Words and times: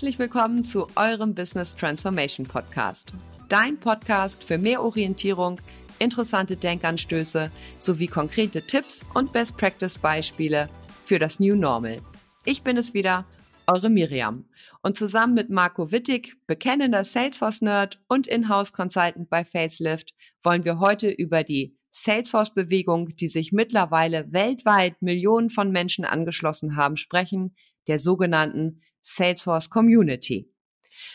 Herzlich 0.00 0.18
willkommen 0.18 0.64
zu 0.64 0.86
eurem 0.96 1.34
Business 1.34 1.76
Transformation 1.76 2.46
Podcast. 2.46 3.12
Dein 3.50 3.78
Podcast 3.78 4.42
für 4.42 4.56
mehr 4.56 4.82
Orientierung, 4.82 5.60
interessante 5.98 6.56
Denkanstöße 6.56 7.50
sowie 7.78 8.06
konkrete 8.06 8.62
Tipps 8.62 9.04
und 9.12 9.30
Best 9.34 9.58
Practice 9.58 9.98
Beispiele 9.98 10.70
für 11.04 11.18
das 11.18 11.38
New 11.38 11.54
Normal. 11.54 12.00
Ich 12.46 12.62
bin 12.62 12.78
es 12.78 12.94
wieder, 12.94 13.26
eure 13.66 13.90
Miriam. 13.90 14.46
Und 14.80 14.96
zusammen 14.96 15.34
mit 15.34 15.50
Marco 15.50 15.92
Wittig, 15.92 16.34
bekennender 16.46 17.04
Salesforce-Nerd 17.04 18.00
und 18.08 18.26
Inhouse-Consultant 18.26 19.28
bei 19.28 19.44
Facelift, 19.44 20.14
wollen 20.42 20.64
wir 20.64 20.78
heute 20.78 21.10
über 21.10 21.44
die 21.44 21.76
Salesforce-Bewegung, 21.90 23.16
die 23.16 23.28
sich 23.28 23.52
mittlerweile 23.52 24.32
weltweit 24.32 25.02
Millionen 25.02 25.50
von 25.50 25.70
Menschen 25.70 26.06
angeschlossen 26.06 26.76
haben, 26.76 26.96
sprechen, 26.96 27.54
der 27.86 27.98
sogenannten 27.98 28.80
Salesforce 29.02 29.70
Community. 29.70 30.52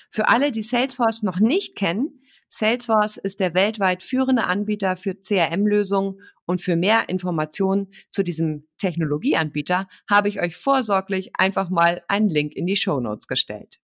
Für 0.10 0.30
alle, 0.30 0.52
die 0.52 0.64
Salesforce 0.64 1.24
noch 1.24 1.40
nicht 1.40 1.76
kennen, 1.76 2.22
Salesforce 2.50 3.18
ist 3.18 3.40
der 3.40 3.54
weltweit 3.54 4.02
führende 4.02 4.46
Anbieter 4.46 4.96
für 4.96 5.16
CRM-Lösungen 5.16 6.22
und 6.46 6.62
für 6.62 6.76
mehr 6.76 7.10
Informationen 7.10 7.92
zu 8.12 8.24
diesem 8.24 8.68
Technologieanbieter 8.78 9.88
habe 10.10 10.30
ich 10.30 10.40
euch 10.42 10.56
vorsorglich 10.56 11.32
einfach 11.38 11.70
mal 11.70 12.02
einen 12.08 12.30
Link 12.30 12.56
in 12.56 12.66
die 12.66 12.76
Show 12.76 13.00
Notes 13.00 13.28
gestellt. 13.28 13.80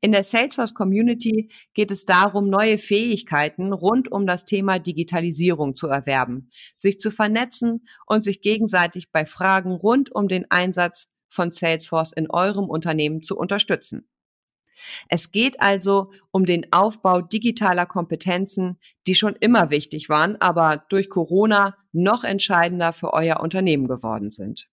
In 0.00 0.12
der 0.12 0.24
Salesforce 0.24 0.74
Community 0.74 1.50
geht 1.74 1.90
es 1.90 2.04
darum, 2.04 2.48
neue 2.48 2.78
Fähigkeiten 2.78 3.72
rund 3.72 4.10
um 4.10 4.26
das 4.26 4.44
Thema 4.44 4.78
Digitalisierung 4.78 5.74
zu 5.74 5.88
erwerben, 5.88 6.50
sich 6.74 6.98
zu 6.98 7.10
vernetzen 7.10 7.86
und 8.06 8.22
sich 8.22 8.40
gegenseitig 8.40 9.12
bei 9.12 9.24
Fragen 9.24 9.72
rund 9.72 10.12
um 10.12 10.26
den 10.26 10.50
Einsatz 10.50 11.08
von 11.30 11.50
Salesforce 11.50 12.12
in 12.12 12.30
eurem 12.30 12.68
Unternehmen 12.68 13.22
zu 13.22 13.36
unterstützen. 13.36 14.08
Es 15.08 15.30
geht 15.32 15.60
also 15.60 16.10
um 16.30 16.46
den 16.46 16.72
Aufbau 16.72 17.20
digitaler 17.20 17.86
Kompetenzen, 17.86 18.78
die 19.06 19.14
schon 19.14 19.36
immer 19.36 19.70
wichtig 19.70 20.08
waren, 20.08 20.40
aber 20.40 20.84
durch 20.88 21.10
Corona 21.10 21.76
noch 21.92 22.24
entscheidender 22.24 22.92
für 22.92 23.12
euer 23.12 23.40
Unternehmen 23.40 23.86
geworden 23.88 24.30
sind. 24.30 24.68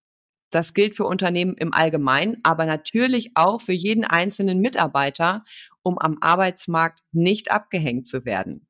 Das 0.50 0.74
gilt 0.74 0.96
für 0.96 1.04
Unternehmen 1.04 1.56
im 1.56 1.74
Allgemeinen, 1.74 2.38
aber 2.44 2.66
natürlich 2.66 3.32
auch 3.36 3.60
für 3.60 3.74
jeden 3.74 4.06
einzelnen 4.06 4.60
Mitarbeiter, 4.60 5.44
um 5.84 5.98
am 5.98 6.18
Arbeitsmarkt 6.22 7.02
nicht 7.12 7.52
abgehängt 7.52 8.08
zu 8.08 8.24
werden. 8.24 8.67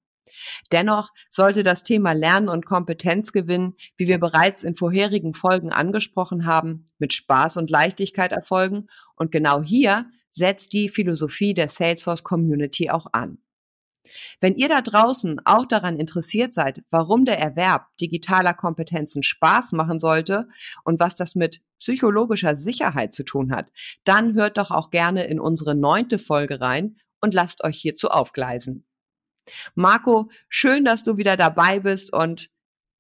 Dennoch 0.72 1.12
sollte 1.30 1.64
das 1.64 1.84
Thema 1.84 2.14
Lernen 2.14 2.50
und 2.50 2.66
Kompetenzgewinn, 2.66 3.76
wie 3.98 4.08
wir 4.08 4.20
bereits 4.20 4.64
in 4.64 4.76
vorherigen 4.76 5.34
Folgen 5.34 5.72
angesprochen 5.72 6.46
haben, 6.46 6.86
mit 7.00 7.14
Spaß 7.14 7.58
und 7.58 7.70
Leichtigkeit 7.70 8.32
erfolgen. 8.32 8.88
Und 9.16 9.32
genau 9.32 9.62
hier 9.62 10.06
setzt 10.32 10.74
die 10.74 10.90
Philosophie 10.90 11.54
der 11.54 11.68
Salesforce 11.68 12.24
Community 12.24 12.90
auch 12.90 13.08
an. 13.12 13.40
Wenn 14.40 14.56
ihr 14.56 14.70
da 14.70 14.82
draußen 14.82 15.42
auch 15.46 15.66
daran 15.66 16.00
interessiert 16.00 16.54
seid, 16.54 16.84
warum 16.90 17.26
der 17.26 17.40
Erwerb 17.40 17.88
digitaler 18.00 18.54
Kompetenzen 18.54 19.24
Spaß 19.24 19.74
machen 19.74 20.00
sollte 20.00 20.48
und 20.84 21.00
was 21.00 21.16
das 21.16 21.36
mit 21.36 21.62
psychologischer 21.80 22.56
Sicherheit 22.56 23.14
zu 23.14 23.24
tun 23.24 23.52
hat, 23.52 23.72
dann 24.04 24.34
hört 24.34 24.58
doch 24.58 24.72
auch 24.72 24.90
gerne 24.90 25.26
in 25.26 25.40
unsere 25.40 25.76
neunte 25.76 26.20
Folge 26.20 26.62
rein 26.62 26.96
und 27.22 27.34
lasst 27.34 27.64
euch 27.64 27.78
hierzu 27.78 28.10
aufgleisen. 28.10 28.87
Marco, 29.76 30.30
schön, 30.50 30.86
dass 30.86 31.04
du 31.04 31.18
wieder 31.18 31.38
dabei 31.38 31.80
bist 31.80 32.14
und 32.14 32.50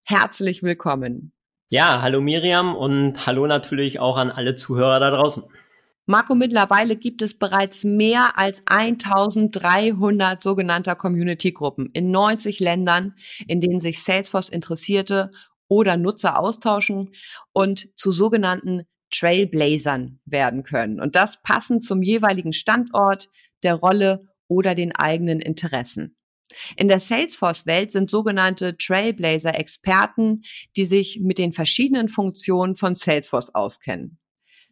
herzlich 0.04 0.64
willkommen. 0.64 1.34
Ja, 1.70 2.02
hallo 2.02 2.22
Miriam 2.22 2.76
und 2.76 3.26
hallo 3.26 3.46
natürlich 3.48 4.00
auch 4.00 4.18
an 4.18 4.32
alle 4.32 4.56
Zuhörer 4.56 5.00
da 5.00 5.12
draußen. 5.12 5.44
Marco, 6.06 6.36
mittlerweile 6.36 6.96
gibt 6.96 7.22
es 7.22 7.38
bereits 7.38 7.84
mehr 7.84 8.38
als 8.38 8.64
1300 8.66 10.42
sogenannter 10.42 10.96
Community-Gruppen 10.96 11.90
in 11.92 12.12
90 12.12 12.62
Ländern, 12.62 13.16
in 13.46 13.60
denen 13.60 13.82
sich 13.82 14.02
Salesforce 14.02 14.48
Interessierte 14.48 15.32
oder 15.68 15.98
Nutzer 15.98 16.40
austauschen 16.40 17.12
und 17.52 17.90
zu 17.98 18.14
sogenannten 18.14 18.84
Trailblazern 19.12 20.20
werden 20.26 20.64
können. 20.64 21.02
Und 21.02 21.16
das 21.16 21.42
passend 21.42 21.84
zum 21.84 22.02
jeweiligen 22.02 22.54
Standort, 22.54 23.30
der 23.64 23.76
Rolle 23.76 24.28
oder 24.48 24.76
den 24.76 24.96
eigenen 24.96 25.40
Interessen. 25.40 26.17
In 26.76 26.88
der 26.88 27.00
Salesforce-Welt 27.00 27.92
sind 27.92 28.10
sogenannte 28.10 28.78
Trailblazer 28.78 29.56
Experten, 29.56 30.44
die 30.76 30.86
sich 30.86 31.20
mit 31.22 31.38
den 31.38 31.54
verschiedenen 31.54 32.10
Funktionen 32.10 32.76
von 32.76 32.96
Salesforce 32.96 33.54
auskennen. 33.54 34.20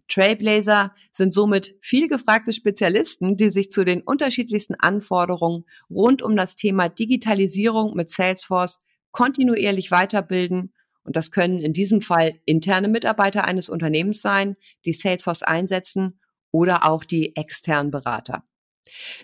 Trailblazer 0.07 0.93
sind 1.11 1.33
somit 1.33 1.75
viel 1.81 2.07
gefragte 2.07 2.53
Spezialisten, 2.53 3.37
die 3.37 3.49
sich 3.49 3.71
zu 3.71 3.83
den 3.83 4.01
unterschiedlichsten 4.01 4.75
Anforderungen 4.75 5.65
rund 5.89 6.21
um 6.21 6.35
das 6.35 6.55
Thema 6.55 6.89
Digitalisierung 6.89 7.95
mit 7.95 8.09
Salesforce 8.09 8.79
kontinuierlich 9.11 9.91
weiterbilden. 9.91 10.73
Und 11.03 11.15
das 11.15 11.31
können 11.31 11.59
in 11.59 11.73
diesem 11.73 12.01
Fall 12.01 12.39
interne 12.45 12.87
Mitarbeiter 12.87 13.45
eines 13.45 13.69
Unternehmens 13.69 14.21
sein, 14.21 14.55
die 14.85 14.93
Salesforce 14.93 15.43
einsetzen 15.43 16.19
oder 16.51 16.85
auch 16.85 17.03
die 17.03 17.35
externen 17.35 17.91
Berater. 17.91 18.43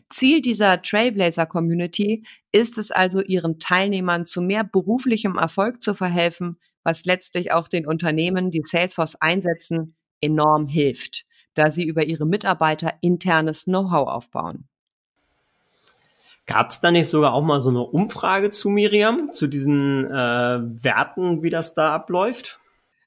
Ziel 0.09 0.41
dieser 0.41 0.81
Trailblazer 0.81 1.45
Community 1.45 2.25
ist 2.51 2.77
es 2.77 2.91
also, 2.91 3.21
ihren 3.21 3.59
Teilnehmern 3.59 4.25
zu 4.25 4.41
mehr 4.41 4.63
beruflichem 4.63 5.37
Erfolg 5.37 5.81
zu 5.81 5.93
verhelfen, 5.93 6.57
was 6.83 7.05
letztlich 7.05 7.51
auch 7.51 7.67
den 7.67 7.85
Unternehmen, 7.85 8.51
die 8.51 8.63
Salesforce 8.63 9.15
einsetzen, 9.15 9.95
enorm 10.19 10.67
hilft, 10.67 11.25
da 11.53 11.69
sie 11.69 11.83
über 11.83 12.05
ihre 12.05 12.25
Mitarbeiter 12.25 12.91
internes 13.01 13.65
Know-how 13.65 14.07
aufbauen. 14.07 14.67
Gab 16.47 16.71
es 16.71 16.81
da 16.81 16.91
nicht 16.91 17.07
sogar 17.07 17.33
auch 17.33 17.43
mal 17.43 17.61
so 17.61 17.69
eine 17.69 17.83
Umfrage 17.83 18.49
zu 18.49 18.69
Miriam, 18.69 19.31
zu 19.31 19.47
diesen 19.47 20.05
äh, 20.05 20.11
Werten, 20.11 21.43
wie 21.43 21.49
das 21.49 21.75
da 21.75 21.93
abläuft? 21.93 22.60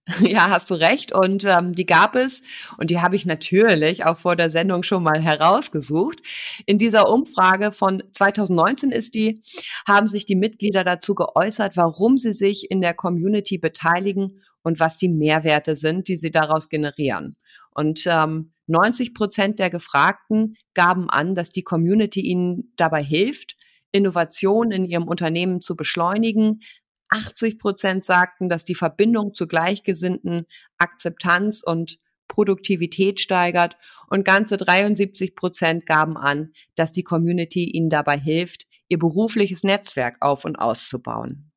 Ja, 0.21 0.51
hast 0.51 0.71
du 0.71 0.75
recht. 0.75 1.13
Und 1.13 1.45
ähm, 1.45 1.73
die 1.73 1.87
gab 1.87 2.15
es 2.15 2.43
und 2.79 2.91
die 2.91 3.01
habe 3.01 3.17
ich 3.17 3.27
natürlich 3.27 4.05
auch 4.05 4.19
vor 4.19 4.37
der 4.37 4.51
Sendung 4.51 4.83
schon 4.83 5.03
mal 5.03 5.21
herausgesucht. 5.21 6.21
In 6.67 6.79
dieser 6.79 7.09
Umfrage 7.11 7.73
von 7.73 8.03
2019 8.13 8.91
ist 8.91 9.15
die, 9.15 9.43
haben 9.89 10.09
sich 10.09 10.27
die 10.27 10.37
Mitglieder 10.37 10.85
dazu 10.85 11.15
geäußert, 11.15 11.77
warum 11.77 12.19
sie 12.19 12.33
sich 12.33 12.71
in 12.71 12.81
der 12.81 12.95
Community 12.95 13.59
beteiligen 13.59 14.41
und 14.63 14.81
was 14.81 14.99
die 14.99 15.09
Mehrwerte 15.09 15.77
sind, 15.77 16.09
die 16.09 16.17
sie 16.17 16.31
daraus 16.31 16.69
generieren. 16.69 17.37
Und 17.71 18.05
ähm, 18.07 18.53
90 18.67 19.15
Prozent 19.15 19.59
der 19.59 19.69
Gefragten 19.69 20.57
gaben 20.75 21.11
an, 21.11 21.35
dass 21.35 21.51
die 21.51 21.63
Community 21.63 22.21
ihnen 22.21 22.73
dabei 22.77 23.03
hilft, 23.03 23.57
Innovationen 23.93 24.73
in 24.73 24.85
ihrem 24.87 25.07
Unternehmen 25.07 25.61
zu 25.61 25.77
beschleunigen, 25.77 26.61
80 27.15 27.59
Prozent 27.59 28.05
sagten, 28.05 28.49
dass 28.49 28.65
die 28.65 28.75
Verbindung 28.75 29.35
zu 29.35 29.47
Gleichgesinnten 29.47 30.47
Akzeptanz 30.79 31.63
und 31.63 31.99
Produktivität 32.27 33.21
steigert 33.21 33.77
und 34.09 34.25
ganze 34.25 34.57
73 34.57 35.37
Prozent 35.37 35.87
gaben 35.87 36.17
an, 36.17 36.53
dass 36.75 36.93
die 36.93 37.05
Community 37.05 37.65
ihnen 37.71 37.91
dabei 37.91 38.19
hilft, 38.19 38.67
ihr 38.89 38.99
berufliches 38.99 39.63
Netzwerk 39.63 40.17
auf 40.21 40.45
und 40.45 40.57
auszubauen. 40.57 41.53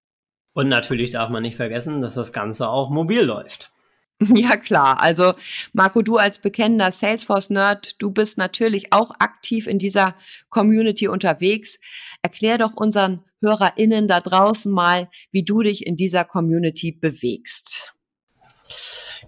Und 0.53 0.69
natürlich 0.69 1.09
darf 1.09 1.29
man 1.29 1.43
nicht 1.43 1.55
vergessen, 1.55 2.01
dass 2.01 2.13
das 2.13 2.33
Ganze 2.33 2.69
auch 2.69 2.89
mobil 2.89 3.21
läuft. 3.21 3.71
Ja, 4.33 4.57
klar. 4.57 4.99
Also, 4.99 5.33
Marco, 5.73 6.01
du 6.01 6.17
als 6.17 6.39
bekennender 6.39 6.91
Salesforce-Nerd, 6.91 8.01
du 8.01 8.09
bist 8.09 8.39
natürlich 8.39 8.91
auch 8.91 9.11
aktiv 9.19 9.67
in 9.67 9.77
dieser 9.77 10.15
Community 10.49 11.07
unterwegs. 11.07 11.77
Erklär 12.23 12.57
doch 12.57 12.73
unseren 12.73 13.23
HörerInnen 13.41 14.07
da 14.07 14.19
draußen 14.19 14.71
mal, 14.71 15.09
wie 15.31 15.43
du 15.43 15.61
dich 15.61 15.85
in 15.85 15.95
dieser 15.95 16.25
Community 16.25 16.91
bewegst. 16.91 17.93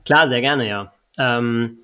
Klar, 0.06 0.28
sehr 0.28 0.42
gerne, 0.42 0.68
ja. 0.68 0.94
Ähm, 1.18 1.84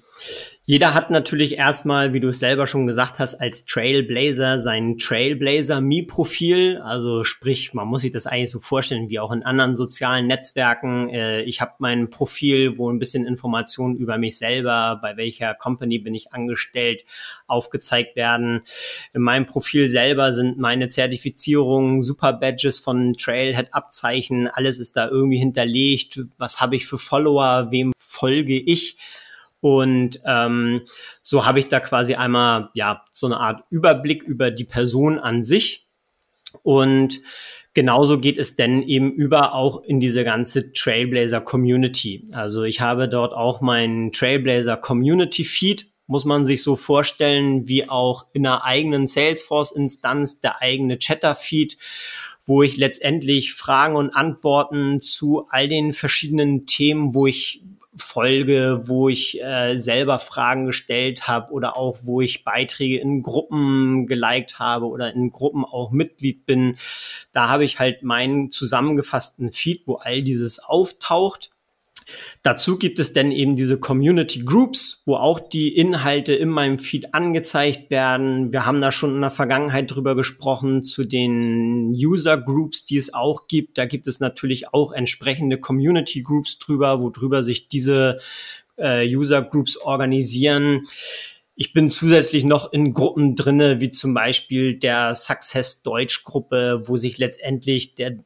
jeder 0.67 0.95
hat 0.95 1.11
natürlich 1.11 1.59
erstmal, 1.59 2.13
wie 2.13 2.19
du 2.19 2.29
es 2.29 2.39
selber 2.39 2.65
schon 2.65 2.87
gesagt 2.87 3.19
hast, 3.19 3.35
als 3.35 3.65
Trailblazer 3.65 4.57
sein 4.57 4.97
Trailblazer-Me-Profil. 4.97 6.81
Also 6.83 7.23
sprich, 7.23 7.75
man 7.75 7.87
muss 7.87 8.01
sich 8.01 8.11
das 8.11 8.25
eigentlich 8.25 8.49
so 8.49 8.59
vorstellen 8.59 9.07
wie 9.07 9.19
auch 9.19 9.31
in 9.31 9.43
anderen 9.43 9.75
sozialen 9.75 10.25
Netzwerken. 10.25 11.09
Äh, 11.09 11.43
ich 11.43 11.61
habe 11.61 11.73
mein 11.77 12.09
Profil, 12.09 12.79
wo 12.79 12.89
ein 12.89 12.97
bisschen 12.97 13.27
Informationen 13.27 13.95
über 13.95 14.17
mich 14.17 14.39
selber, 14.39 14.97
bei 15.03 15.17
welcher 15.17 15.53
Company 15.53 15.99
bin 15.99 16.15
ich 16.15 16.33
angestellt, 16.33 17.05
aufgezeigt 17.45 18.15
werden. 18.15 18.63
In 19.13 19.21
meinem 19.21 19.45
Profil 19.45 19.91
selber 19.91 20.33
sind 20.33 20.57
meine 20.57 20.87
Zertifizierungen, 20.87 22.01
Super 22.01 22.33
Badges 22.33 22.79
von 22.79 23.13
Trailhead-Abzeichen, 23.13 24.47
alles 24.47 24.79
ist 24.79 24.97
da 24.97 25.09
irgendwie 25.09 25.37
hinterlegt. 25.37 26.21
Was 26.39 26.59
habe 26.59 26.75
ich 26.75 26.87
für 26.87 26.97
Follower? 26.97 27.67
Wem 27.69 27.93
folge 27.99 28.59
ich? 28.59 28.97
Und 29.61 30.21
ähm, 30.25 30.81
so 31.21 31.45
habe 31.45 31.59
ich 31.59 31.67
da 31.67 31.79
quasi 31.79 32.15
einmal 32.15 32.69
ja 32.73 33.03
so 33.11 33.25
eine 33.25 33.37
Art 33.37 33.63
Überblick 33.69 34.23
über 34.23 34.51
die 34.51 34.63
Person 34.63 35.17
an 35.17 35.43
sich. 35.43 35.87
Und 36.61 37.21
genauso 37.73 38.19
geht 38.19 38.37
es 38.37 38.55
denn 38.55 38.83
eben 38.83 39.11
über 39.11 39.53
auch 39.53 39.83
in 39.83 39.99
diese 39.99 40.23
ganze 40.23 40.71
Trailblazer 40.71 41.41
Community. 41.41 42.27
Also 42.33 42.63
ich 42.63 42.81
habe 42.81 43.09
dort 43.09 43.33
auch 43.33 43.61
meinen 43.61 44.11
Trailblazer 44.11 44.77
Community 44.77 45.43
Feed 45.43 45.87
muss 46.07 46.25
man 46.25 46.45
sich 46.45 46.61
so 46.61 46.75
vorstellen, 46.75 47.67
wie 47.67 47.89
auch 47.89 48.27
in 48.33 48.45
einer 48.45 48.63
eigenen 48.63 49.07
Salesforce-Instanz 49.07 50.39
der 50.39 50.61
eigene 50.61 50.99
Chatter-Feed, 50.99 51.77
wo 52.45 52.61
ich 52.61 52.77
letztendlich 52.77 53.53
Fragen 53.53 53.95
und 53.95 54.11
Antworten 54.11 55.01
zu 55.01 55.47
all 55.49 55.67
den 55.67 55.93
verschiedenen 55.93 56.67
Themen, 56.67 57.15
wo 57.15 57.25
ich 57.25 57.63
Folge, 57.97 58.81
wo 58.85 59.09
ich 59.09 59.41
äh, 59.41 59.77
selber 59.77 60.19
Fragen 60.19 60.65
gestellt 60.65 61.27
habe 61.27 61.51
oder 61.51 61.77
auch 61.77 61.99
wo 62.01 62.21
ich 62.21 62.43
Beiträge 62.43 62.99
in 62.99 63.23
Gruppen 63.23 64.05
geliked 64.07 64.59
habe 64.59 64.87
oder 64.87 65.13
in 65.13 65.31
Gruppen 65.31 65.63
auch 65.65 65.91
Mitglied 65.91 66.45
bin. 66.45 66.77
Da 67.31 67.49
habe 67.49 67.65
ich 67.65 67.79
halt 67.79 68.03
meinen 68.03 68.51
zusammengefassten 68.51 69.51
Feed, 69.51 69.83
wo 69.85 69.95
all 69.95 70.21
dieses 70.21 70.59
auftaucht. 70.59 71.51
Dazu 72.43 72.77
gibt 72.77 72.99
es 72.99 73.13
dann 73.13 73.31
eben 73.31 73.55
diese 73.55 73.79
Community 73.79 74.43
Groups, 74.43 75.01
wo 75.05 75.15
auch 75.15 75.39
die 75.39 75.75
Inhalte 75.75 76.33
in 76.33 76.49
meinem 76.49 76.79
Feed 76.79 77.13
angezeigt 77.13 77.89
werden. 77.89 78.51
Wir 78.51 78.65
haben 78.65 78.81
da 78.81 78.91
schon 78.91 79.15
in 79.15 79.21
der 79.21 79.31
Vergangenheit 79.31 79.89
drüber 79.89 80.15
gesprochen 80.15 80.83
zu 80.83 81.03
den 81.03 81.91
User 81.91 82.37
Groups, 82.37 82.85
die 82.85 82.97
es 82.97 83.13
auch 83.13 83.47
gibt. 83.47 83.77
Da 83.77 83.85
gibt 83.85 84.07
es 84.07 84.19
natürlich 84.19 84.73
auch 84.73 84.91
entsprechende 84.91 85.59
Community 85.59 86.21
Groups 86.21 86.59
drüber, 86.59 87.01
wo 87.01 87.09
drüber 87.09 87.43
sich 87.43 87.67
diese 87.67 88.19
äh, 88.77 89.07
User 89.07 89.41
Groups 89.41 89.77
organisieren. 89.77 90.87
Ich 91.55 91.71
bin 91.71 91.89
zusätzlich 91.89 92.43
noch 92.43 92.73
in 92.73 92.93
Gruppen 92.93 93.35
drinne, 93.35 93.79
wie 93.79 93.89
zum 93.89 94.13
Beispiel 94.13 94.77
der 94.77 95.15
Success 95.15 95.81
Deutsch 95.81 96.23
Gruppe, 96.23 96.83
wo 96.85 96.97
sich 96.97 97.17
letztendlich 97.17 97.95
der 97.95 98.17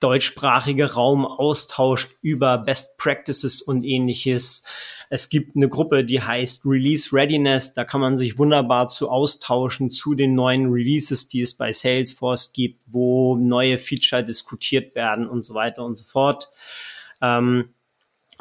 deutschsprachige 0.00 0.92
Raum 0.92 1.26
austauscht 1.26 2.10
über 2.20 2.58
Best 2.58 2.96
Practices 2.98 3.60
und 3.62 3.84
ähnliches. 3.84 4.64
Es 5.10 5.28
gibt 5.28 5.56
eine 5.56 5.68
Gruppe, 5.68 6.04
die 6.04 6.22
heißt 6.22 6.64
Release 6.64 7.14
Readiness. 7.14 7.72
Da 7.72 7.84
kann 7.84 8.00
man 8.00 8.16
sich 8.16 8.38
wunderbar 8.38 8.88
zu 8.88 9.08
austauschen 9.08 9.90
zu 9.90 10.14
den 10.14 10.34
neuen 10.34 10.70
Releases, 10.70 11.28
die 11.28 11.40
es 11.40 11.54
bei 11.54 11.72
Salesforce 11.72 12.52
gibt, 12.52 12.84
wo 12.86 13.36
neue 13.36 13.78
Feature 13.78 14.22
diskutiert 14.22 14.94
werden 14.94 15.28
und 15.28 15.44
so 15.44 15.54
weiter 15.54 15.84
und 15.84 15.96
so 15.96 16.04
fort. 16.04 16.50
Ähm, 17.20 17.70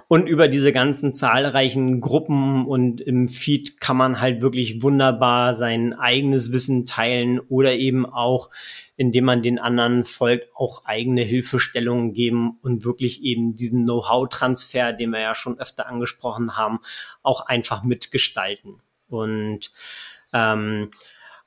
und 0.07 0.27
über 0.27 0.47
diese 0.47 0.71
ganzen 0.71 1.13
zahlreichen 1.13 1.99
Gruppen 1.99 2.65
und 2.65 3.01
im 3.01 3.27
Feed 3.27 3.81
kann 3.81 3.97
man 3.97 4.21
halt 4.21 4.41
wirklich 4.41 4.81
wunderbar 4.81 5.53
sein 5.53 5.93
eigenes 5.93 6.53
Wissen 6.53 6.85
teilen 6.85 7.39
oder 7.39 7.73
eben 7.73 8.05
auch, 8.05 8.49
indem 8.95 9.25
man 9.25 9.41
den 9.41 9.59
anderen 9.59 10.03
folgt, 10.05 10.55
auch 10.55 10.85
eigene 10.85 11.21
Hilfestellungen 11.21 12.13
geben 12.13 12.57
und 12.61 12.85
wirklich 12.85 13.23
eben 13.23 13.55
diesen 13.55 13.83
Know-how-Transfer, 13.83 14.93
den 14.93 15.09
wir 15.09 15.19
ja 15.19 15.35
schon 15.35 15.59
öfter 15.59 15.87
angesprochen 15.87 16.55
haben, 16.55 16.79
auch 17.23 17.45
einfach 17.47 17.83
mitgestalten. 17.83 18.77
Und 19.09 19.71
ähm, 20.31 20.91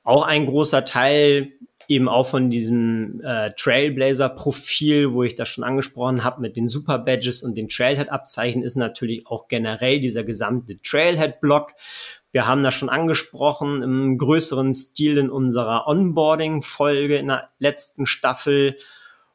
auch 0.03 0.23
ein 0.23 0.45
großer 0.45 0.85
Teil 0.85 1.53
eben 1.91 2.07
auch 2.07 2.25
von 2.25 2.49
diesem 2.49 3.21
äh, 3.21 3.51
Trailblazer-Profil, 3.51 5.11
wo 5.11 5.23
ich 5.23 5.35
das 5.35 5.49
schon 5.49 5.65
angesprochen 5.65 6.23
habe, 6.23 6.39
mit 6.39 6.55
den 6.55 6.69
Super 6.69 6.97
Badges 6.99 7.43
und 7.43 7.55
den 7.55 7.67
Trailhead-Abzeichen, 7.67 8.63
ist 8.63 8.77
natürlich 8.77 9.27
auch 9.27 9.49
generell 9.49 9.99
dieser 9.99 10.23
gesamte 10.23 10.79
Trailhead-Block. 10.81 11.73
Wir 12.31 12.47
haben 12.47 12.63
das 12.63 12.75
schon 12.75 12.87
angesprochen 12.87 13.83
im 13.83 14.17
größeren 14.17 14.73
Stil 14.73 15.17
in 15.17 15.29
unserer 15.29 15.85
Onboarding-Folge 15.85 17.17
in 17.17 17.27
der 17.27 17.49
letzten 17.59 18.05
Staffel. 18.05 18.77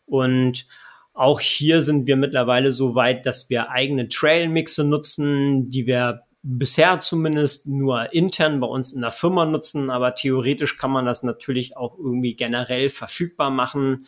Und 0.06 0.66
auch 1.12 1.40
hier 1.40 1.82
sind 1.82 2.06
wir 2.06 2.16
mittlerweile 2.16 2.72
so 2.72 2.94
weit, 2.94 3.26
dass 3.26 3.50
wir 3.50 3.70
eigene 3.70 4.08
Trail-Mixe 4.08 4.82
nutzen, 4.82 5.68
die 5.68 5.86
wir 5.86 6.22
bisher 6.48 7.00
zumindest 7.00 7.66
nur 7.66 8.12
intern 8.12 8.60
bei 8.60 8.68
uns 8.68 8.92
in 8.92 9.00
der 9.00 9.10
Firma 9.10 9.44
nutzen, 9.46 9.90
aber 9.90 10.14
theoretisch 10.14 10.78
kann 10.78 10.92
man 10.92 11.04
das 11.04 11.24
natürlich 11.24 11.76
auch 11.76 11.98
irgendwie 11.98 12.36
generell 12.36 12.88
verfügbar 12.88 13.50
machen. 13.50 14.06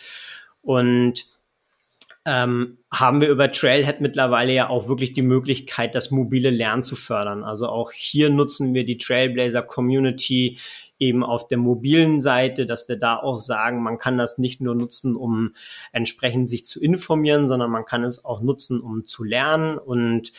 Und 0.63 1.27
ähm, 2.25 2.79
haben 2.93 3.21
wir 3.21 3.29
über 3.29 3.51
Trailhead 3.51 4.01
mittlerweile 4.01 4.53
ja 4.53 4.69
auch 4.69 4.87
wirklich 4.87 5.15
die 5.15 5.23
Möglichkeit, 5.23 5.97
das 5.97 6.13
mobile 6.13 6.51
Lernen 6.51 6.85
zu 6.85 6.95
fördern. 6.95 7.43
Also 7.43 7.69
auch 7.69 7.91
hier 7.91 8.31
nutzen 8.31 8.73
wir 8.73 8.85
die 8.85 8.99
Trailblazer 8.99 9.63
Community 9.63 10.59
eben 11.01 11.25
auf 11.25 11.49
der 11.49 11.59
mobilen 11.59 12.21
Seite, 12.21 12.67
dass 12.67 12.89
wir 12.89 12.97
da 12.97 13.17
auch 13.17 13.39
sagen, 13.39 13.83
man 13.83 13.99
kann 13.99 14.17
das 14.17 14.39
nicht 14.39 14.61
nur 14.61 14.77
nutzen, 14.77 15.17
um 15.17 15.55
entsprechend 15.91 16.49
sich 16.49 16.65
zu 16.65 16.81
informieren, 16.81 17.49
sondern 17.49 17.71
man 17.71 17.85
kann 17.85 18.05
es 18.05 18.25
auch 18.25 18.43
nutzen, 18.43 18.81
um 18.81 19.07
zu 19.07 19.25
lernen 19.25 19.79
und 19.79 20.33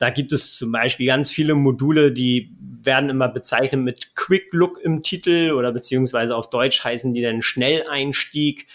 da 0.00 0.08
gibt 0.08 0.32
es 0.32 0.56
zum 0.56 0.72
Beispiel 0.72 1.06
ganz 1.06 1.30
viele 1.30 1.54
Module, 1.54 2.10
die 2.10 2.56
werden 2.82 3.10
immer 3.10 3.28
bezeichnet 3.28 3.82
mit 3.82 4.16
Quick 4.16 4.46
Look 4.52 4.80
im 4.82 5.02
Titel 5.02 5.52
oder 5.52 5.72
beziehungsweise 5.72 6.34
auf 6.34 6.48
Deutsch 6.48 6.82
heißen 6.82 7.12
die 7.12 7.20
dann 7.20 7.42
Schnelleinstieg. 7.42 8.66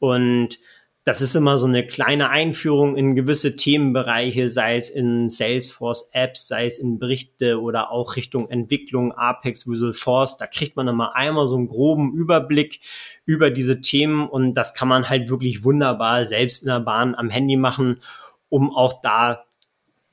Und 0.00 0.58
das 1.04 1.20
ist 1.20 1.36
immer 1.36 1.56
so 1.56 1.66
eine 1.66 1.86
kleine 1.86 2.30
Einführung 2.30 2.96
in 2.96 3.14
gewisse 3.14 3.54
Themenbereiche, 3.54 4.50
sei 4.50 4.76
es 4.76 4.90
in 4.90 5.28
Salesforce 5.28 6.10
Apps, 6.12 6.48
sei 6.48 6.66
es 6.66 6.80
in 6.80 6.98
Berichte 6.98 7.60
oder 7.60 7.92
auch 7.92 8.16
Richtung 8.16 8.50
Entwicklung, 8.50 9.12
Apex, 9.12 9.68
Visual 9.68 9.92
Force. 9.92 10.36
Da 10.36 10.48
kriegt 10.48 10.74
man 10.74 10.88
immer 10.88 11.14
einmal 11.14 11.46
so 11.46 11.54
einen 11.54 11.68
groben 11.68 12.12
Überblick 12.12 12.80
über 13.24 13.50
diese 13.50 13.80
Themen 13.80 14.28
und 14.28 14.54
das 14.54 14.74
kann 14.74 14.88
man 14.88 15.08
halt 15.08 15.30
wirklich 15.30 15.62
wunderbar 15.62 16.26
selbst 16.26 16.64
in 16.64 16.70
der 16.70 16.80
Bahn 16.80 17.14
am 17.14 17.30
Handy 17.30 17.56
machen, 17.56 18.00
um 18.48 18.74
auch 18.74 19.00
da 19.00 19.44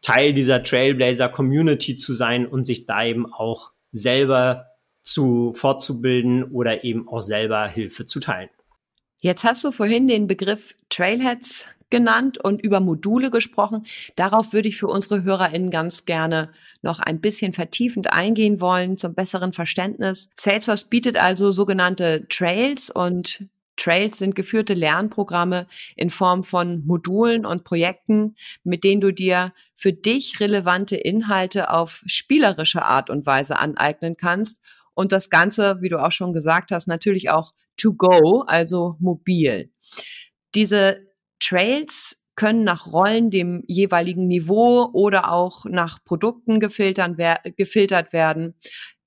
Teil 0.01 0.33
dieser 0.33 0.63
Trailblazer 0.63 1.29
Community 1.29 1.97
zu 1.97 2.13
sein 2.13 2.47
und 2.47 2.65
sich 2.65 2.85
da 2.85 3.03
eben 3.03 3.31
auch 3.31 3.71
selber 3.91 4.67
zu 5.03 5.53
fortzubilden 5.55 6.43
oder 6.43 6.83
eben 6.83 7.07
auch 7.07 7.21
selber 7.21 7.67
Hilfe 7.67 8.05
zu 8.05 8.19
teilen. 8.19 8.49
Jetzt 9.21 9.43
hast 9.43 9.63
du 9.63 9.71
vorhin 9.71 10.07
den 10.07 10.27
Begriff 10.27 10.75
Trailheads 10.89 11.67
genannt 11.89 12.37
und 12.37 12.61
über 12.61 12.79
Module 12.79 13.31
gesprochen. 13.31 13.85
Darauf 14.15 14.53
würde 14.53 14.69
ich 14.69 14.77
für 14.77 14.87
unsere 14.87 15.23
HörerInnen 15.23 15.71
ganz 15.71 16.05
gerne 16.05 16.51
noch 16.81 16.99
ein 16.99 17.19
bisschen 17.19 17.51
vertiefend 17.51 18.13
eingehen 18.13 18.61
wollen 18.61 18.97
zum 18.97 19.15
besseren 19.15 19.51
Verständnis. 19.51 20.29
Salesforce 20.35 20.85
bietet 20.85 21.17
also 21.17 21.51
sogenannte 21.51 22.27
Trails 22.29 22.89
und 22.89 23.49
Trails 23.79 24.19
sind 24.19 24.35
geführte 24.35 24.73
Lernprogramme 24.73 25.65
in 25.95 26.09
Form 26.09 26.43
von 26.43 26.85
Modulen 26.85 27.45
und 27.45 27.63
Projekten, 27.63 28.35
mit 28.63 28.83
denen 28.83 29.01
du 29.01 29.11
dir 29.11 29.53
für 29.73 29.93
dich 29.93 30.39
relevante 30.39 30.97
Inhalte 30.97 31.71
auf 31.71 32.03
spielerische 32.05 32.83
Art 32.83 33.09
und 33.09 33.25
Weise 33.25 33.57
aneignen 33.57 34.17
kannst 34.17 34.61
und 34.93 35.11
das 35.11 35.29
Ganze, 35.29 35.77
wie 35.81 35.89
du 35.89 35.97
auch 36.03 36.11
schon 36.11 36.33
gesagt 36.33 36.71
hast, 36.71 36.87
natürlich 36.87 37.29
auch 37.29 37.53
to 37.77 37.93
go, 37.93 38.41
also 38.45 38.97
mobil. 38.99 39.71
Diese 40.55 41.07
Trails 41.39 42.25
können 42.35 42.63
nach 42.63 42.87
Rollen 42.87 43.29
dem 43.29 43.63
jeweiligen 43.67 44.27
Niveau 44.27 44.89
oder 44.93 45.31
auch 45.31 45.65
nach 45.65 46.03
Produkten 46.03 46.59
gefiltert 46.59 47.17
werden. 47.17 48.55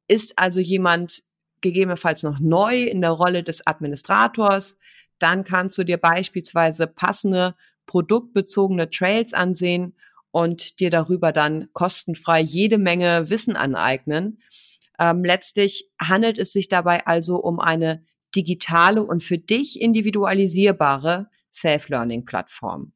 Ist 0.09 0.39
also 0.39 0.61
jemand 0.61 1.23
gegebenenfalls 1.63 2.23
noch 2.23 2.41
neu 2.41 2.83
in 2.83 3.01
der 3.01 3.11
Rolle 3.11 3.43
des 3.43 3.67
Administrators, 3.67 4.79
dann 5.19 5.45
kannst 5.45 5.79
du 5.79 5.85
dir 5.85 5.99
beispielsweise 5.99 6.87
passende 6.87 7.55
produktbezogene 7.87 8.91
Trails 8.91 9.33
ansehen 9.35 9.95
und 10.31 10.81
dir 10.81 10.91
darüber 10.91 11.33
dann 11.33 11.69
kostenfrei 11.73 12.41
jede 12.41 12.79
Menge 12.79 13.31
Wissen 13.31 13.57
aneignen. 13.57 14.39
Ähm, 14.99 15.25
letztlich 15.25 15.91
handelt 16.01 16.39
es 16.39 16.53
sich 16.53 16.69
dabei 16.69 17.07
also 17.07 17.37
um 17.37 17.61
eine 17.61 18.05
digitale 18.35 19.05
und 19.05 19.23
für 19.23 19.39
dich 19.39 19.81
individualisierbare 19.81 21.29
Self-Learning-Plattform. 21.53 22.93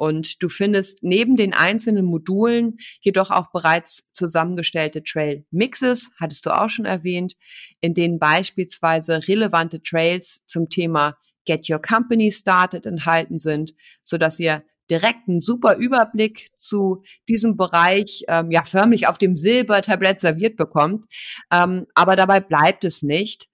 Und 0.00 0.42
du 0.42 0.48
findest 0.48 1.02
neben 1.02 1.36
den 1.36 1.52
einzelnen 1.52 2.06
Modulen 2.06 2.78
jedoch 3.02 3.30
auch 3.30 3.52
bereits 3.52 4.10
zusammengestellte 4.12 5.02
Trail 5.02 5.44
Mixes, 5.50 6.12
hattest 6.18 6.46
du 6.46 6.58
auch 6.58 6.70
schon 6.70 6.86
erwähnt, 6.86 7.34
in 7.82 7.92
denen 7.92 8.18
beispielsweise 8.18 9.28
relevante 9.28 9.82
Trails 9.82 10.42
zum 10.46 10.70
Thema 10.70 11.18
Get 11.44 11.68
Your 11.68 11.82
Company 11.82 12.32
Started 12.32 12.86
enthalten 12.86 13.38
sind, 13.38 13.74
so 14.02 14.16
dass 14.16 14.40
ihr 14.40 14.64
direkt 14.88 15.28
einen 15.28 15.42
super 15.42 15.76
Überblick 15.76 16.48
zu 16.56 17.02
diesem 17.28 17.58
Bereich 17.58 18.24
ähm, 18.26 18.50
ja 18.50 18.64
förmlich 18.64 19.06
auf 19.06 19.18
dem 19.18 19.36
Silbertablett 19.36 20.18
serviert 20.18 20.56
bekommt. 20.56 21.04
Ähm, 21.52 21.86
aber 21.94 22.16
dabei 22.16 22.40
bleibt 22.40 22.86
es 22.86 23.02
nicht. 23.02 23.50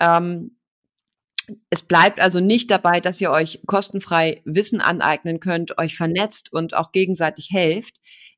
Ähm, 0.00 0.56
es 1.70 1.82
bleibt 1.82 2.20
also 2.20 2.40
nicht 2.40 2.70
dabei, 2.70 3.00
dass 3.00 3.20
ihr 3.20 3.30
euch 3.30 3.60
kostenfrei 3.66 4.42
Wissen 4.44 4.80
aneignen 4.80 5.40
könnt, 5.40 5.78
euch 5.78 5.96
vernetzt 5.96 6.52
und 6.52 6.74
auch 6.74 6.92
gegenseitig 6.92 7.50
helft. 7.50 7.96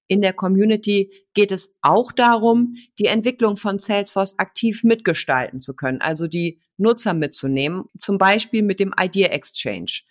In 0.08 0.20
der 0.20 0.32
Community 0.32 1.12
geht 1.32 1.52
es 1.52 1.74
auch 1.80 2.12
darum, 2.12 2.74
die 2.98 3.06
Entwicklung 3.06 3.56
von 3.56 3.78
Salesforce 3.78 4.38
aktiv 4.38 4.84
mitgestalten 4.84 5.60
zu 5.60 5.74
können, 5.74 6.00
also 6.00 6.26
die 6.26 6.60
Nutzer 6.76 7.14
mitzunehmen, 7.14 7.84
zum 7.98 8.18
Beispiel 8.18 8.62
mit 8.62 8.80
dem 8.80 8.92
Idea 9.00 9.28
Exchange. 9.28 10.02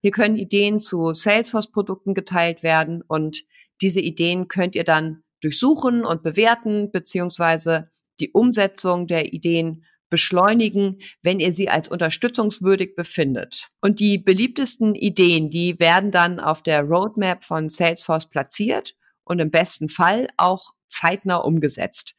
Hier 0.00 0.10
können 0.12 0.36
Ideen 0.36 0.78
zu 0.78 1.12
Salesforce-Produkten 1.12 2.14
geteilt 2.14 2.62
werden 2.62 3.02
und 3.06 3.42
diese 3.80 4.00
Ideen 4.00 4.48
könnt 4.48 4.74
ihr 4.76 4.84
dann 4.84 5.24
durchsuchen 5.40 6.04
und 6.04 6.22
bewerten, 6.22 6.90
beziehungsweise 6.90 7.90
die 8.20 8.30
Umsetzung 8.32 9.06
der 9.06 9.32
Ideen 9.32 9.84
beschleunigen, 10.10 10.98
wenn 11.22 11.40
ihr 11.40 11.52
sie 11.52 11.68
als 11.68 11.88
unterstützungswürdig 11.88 12.94
befindet. 12.96 13.68
Und 13.80 14.00
die 14.00 14.18
beliebtesten 14.18 14.94
Ideen, 14.94 15.50
die 15.50 15.78
werden 15.78 16.10
dann 16.10 16.40
auf 16.40 16.62
der 16.62 16.82
Roadmap 16.82 17.44
von 17.44 17.68
Salesforce 17.68 18.28
platziert 18.28 18.94
und 19.24 19.38
im 19.38 19.50
besten 19.50 19.88
Fall 19.88 20.28
auch 20.36 20.72
zeitnah 20.88 21.36
umgesetzt. 21.36 22.14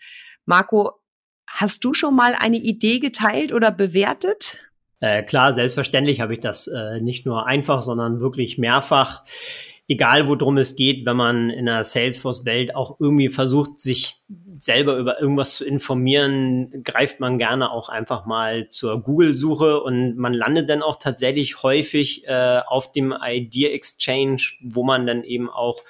Marco, 0.45 0.91
hast 1.47 1.83
du 1.83 1.93
schon 1.93 2.15
mal 2.15 2.35
eine 2.39 2.57
Idee 2.57 2.99
geteilt 2.99 3.51
oder 3.53 3.71
bewertet? 3.71 4.65
Äh, 5.01 5.23
klar, 5.23 5.53
selbstverständlich 5.53 6.21
habe 6.21 6.33
ich 6.33 6.41
das 6.41 6.67
äh, 6.67 6.99
nicht 7.01 7.25
nur 7.25 7.47
einfach, 7.47 7.81
sondern 7.81 8.19
wirklich 8.19 8.57
mehrfach. 8.57 9.23
Egal, 9.91 10.27
worum 10.27 10.59
es 10.59 10.75
geht, 10.75 11.07
wenn 11.07 11.17
man 11.17 11.49
in 11.49 11.65
der 11.65 11.83
Salesforce-Welt 11.83 12.75
auch 12.75 12.99
irgendwie 12.99 13.27
versucht, 13.27 13.81
sich 13.81 14.21
selber 14.59 14.97
über 14.97 15.19
irgendwas 15.19 15.55
zu 15.55 15.65
informieren, 15.65 16.83
greift 16.83 17.19
man 17.19 17.39
gerne 17.39 17.71
auch 17.71 17.89
einfach 17.89 18.27
mal 18.27 18.69
zur 18.69 19.01
Google-Suche 19.01 19.81
und 19.81 20.15
man 20.15 20.35
landet 20.35 20.69
dann 20.69 20.83
auch 20.83 20.97
tatsächlich 20.97 21.63
häufig 21.63 22.27
äh, 22.27 22.61
auf 22.67 22.91
dem 22.91 23.15
Idea 23.19 23.71
Exchange, 23.71 24.43
wo 24.61 24.83
man 24.83 25.07
dann 25.07 25.23
eben 25.23 25.49
auch 25.49 25.81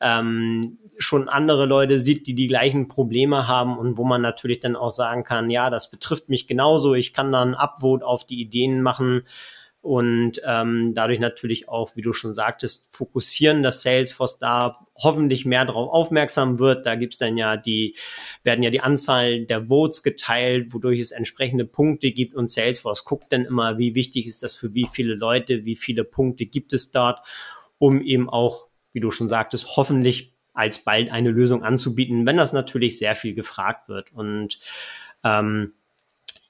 ähm, 0.00 0.78
schon 0.98 1.28
andere 1.28 1.66
Leute 1.66 2.00
sieht, 2.00 2.26
die 2.26 2.34
die 2.34 2.48
gleichen 2.48 2.88
Probleme 2.88 3.46
haben 3.46 3.78
und 3.78 3.96
wo 3.96 4.04
man 4.04 4.22
natürlich 4.22 4.58
dann 4.58 4.74
auch 4.74 4.90
sagen 4.90 5.22
kann, 5.22 5.50
ja, 5.50 5.70
das 5.70 5.90
betrifft 5.90 6.28
mich 6.28 6.48
genauso, 6.48 6.94
ich 6.94 7.12
kann 7.12 7.30
dann 7.30 7.54
Upvote 7.54 8.04
auf 8.04 8.26
die 8.26 8.40
Ideen 8.40 8.82
machen 8.82 9.22
und 9.86 10.40
ähm, 10.44 10.94
dadurch 10.94 11.20
natürlich 11.20 11.68
auch, 11.68 11.94
wie 11.94 12.02
du 12.02 12.12
schon 12.12 12.34
sagtest, 12.34 12.88
fokussieren, 12.90 13.62
dass 13.62 13.82
Salesforce 13.82 14.40
da 14.40 14.84
hoffentlich 14.96 15.44
mehr 15.46 15.64
darauf 15.64 15.92
aufmerksam 15.92 16.58
wird. 16.58 16.84
Da 16.86 16.96
gibt's 16.96 17.18
dann 17.18 17.36
ja 17.36 17.56
die, 17.56 17.94
werden 18.42 18.64
ja 18.64 18.70
die 18.70 18.80
Anzahl 18.80 19.46
der 19.46 19.68
Votes 19.68 20.02
geteilt, 20.02 20.74
wodurch 20.74 20.98
es 20.98 21.12
entsprechende 21.12 21.64
Punkte 21.64 22.10
gibt 22.10 22.34
und 22.34 22.50
Salesforce 22.50 23.04
guckt 23.04 23.32
dann 23.32 23.44
immer, 23.44 23.78
wie 23.78 23.94
wichtig 23.94 24.26
ist 24.26 24.42
das 24.42 24.56
für 24.56 24.74
wie 24.74 24.88
viele 24.92 25.14
Leute, 25.14 25.64
wie 25.64 25.76
viele 25.76 26.02
Punkte 26.02 26.46
gibt 26.46 26.72
es 26.72 26.90
dort, 26.90 27.20
um 27.78 28.02
eben 28.02 28.28
auch, 28.28 28.66
wie 28.92 29.00
du 29.00 29.12
schon 29.12 29.28
sagtest, 29.28 29.76
hoffentlich 29.76 30.34
alsbald 30.52 31.12
eine 31.12 31.30
Lösung 31.30 31.62
anzubieten, 31.62 32.26
wenn 32.26 32.36
das 32.36 32.52
natürlich 32.52 32.98
sehr 32.98 33.14
viel 33.14 33.34
gefragt 33.34 33.88
wird. 33.88 34.12
Und 34.12 34.58
ähm, 35.22 35.74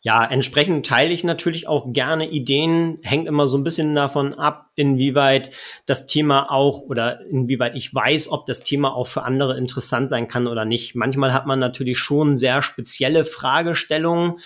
ja, 0.06 0.25
entsprechend 0.25 0.86
teile 0.86 1.12
ich 1.12 1.25
natürlich 1.25 1.66
auch 1.66 1.92
gerne 1.92 2.30
Ideen, 2.30 3.00
hängt 3.02 3.26
immer 3.26 3.48
so 3.48 3.58
ein 3.58 3.64
bisschen 3.64 3.92
davon 3.96 4.34
ab, 4.34 4.70
inwieweit 4.76 5.50
das 5.84 6.06
Thema 6.06 6.48
auch 6.48 6.82
oder 6.82 7.26
inwieweit 7.26 7.75
ich 7.75 7.92
weiß, 7.92 8.30
ob 8.30 8.46
das 8.46 8.60
Thema 8.60 8.94
auch 8.94 9.08
für 9.08 9.25
andere 9.25 9.58
interessant 9.58 10.08
sein 10.08 10.28
kann 10.28 10.46
oder 10.46 10.64
nicht. 10.64 10.94
Manchmal 10.94 11.32
hat 11.32 11.46
man 11.46 11.58
natürlich 11.58 11.98
schon 11.98 12.36
sehr 12.36 12.62
spezielle 12.62 13.25
Fragestellungen 13.25 14.38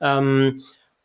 ähm, 0.00 0.60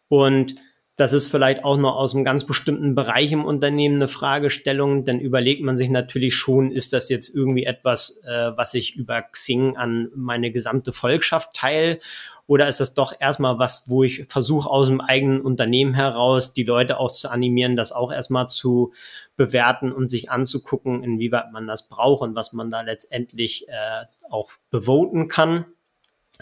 und 0.07 0.55
das 0.95 1.13
ist 1.13 1.27
vielleicht 1.27 1.63
auch 1.63 1.77
noch 1.77 1.95
aus 1.95 2.15
einem 2.15 2.25
ganz 2.25 2.45
bestimmten 2.45 2.95
Bereich 2.95 3.31
im 3.31 3.45
Unternehmen 3.45 3.97
eine 3.97 4.07
Fragestellung. 4.07 5.05
Dann 5.05 5.19
überlegt 5.19 5.63
man 5.63 5.77
sich 5.77 5.89
natürlich 5.89 6.35
schon, 6.35 6.71
ist 6.71 6.93
das 6.93 7.09
jetzt 7.09 7.33
irgendwie 7.33 7.63
etwas, 7.63 8.23
äh, 8.25 8.51
was 8.57 8.73
ich 8.73 8.95
über 8.95 9.21
Xing 9.21 9.77
an 9.77 10.09
meine 10.15 10.51
gesamte 10.51 10.93
Volkschaft 10.93 11.53
teile? 11.53 11.99
Oder 12.49 12.67
ist 12.67 12.79
das 12.79 12.95
doch 12.95 13.13
erstmal 13.19 13.59
was, 13.59 13.83
wo 13.89 14.01
ich 14.01 14.25
versuche, 14.27 14.67
aus 14.67 14.87
dem 14.87 15.01
eigenen 15.01 15.41
Unternehmen 15.41 15.93
heraus 15.93 16.51
die 16.51 16.63
Leute 16.63 16.99
auch 16.99 17.11
zu 17.11 17.29
animieren, 17.29 17.75
das 17.75 17.91
auch 17.91 18.11
erstmal 18.11 18.49
zu 18.49 18.91
bewerten 19.35 19.91
und 19.91 20.09
sich 20.09 20.31
anzugucken, 20.31 21.03
inwieweit 21.03 21.51
man 21.51 21.67
das 21.67 21.87
braucht 21.87 22.23
und 22.23 22.33
was 22.33 22.51
man 22.51 22.71
da 22.71 22.81
letztendlich 22.81 23.67
äh, 23.67 24.05
auch 24.31 24.49
bevoten 24.71 25.27
kann. 25.27 25.65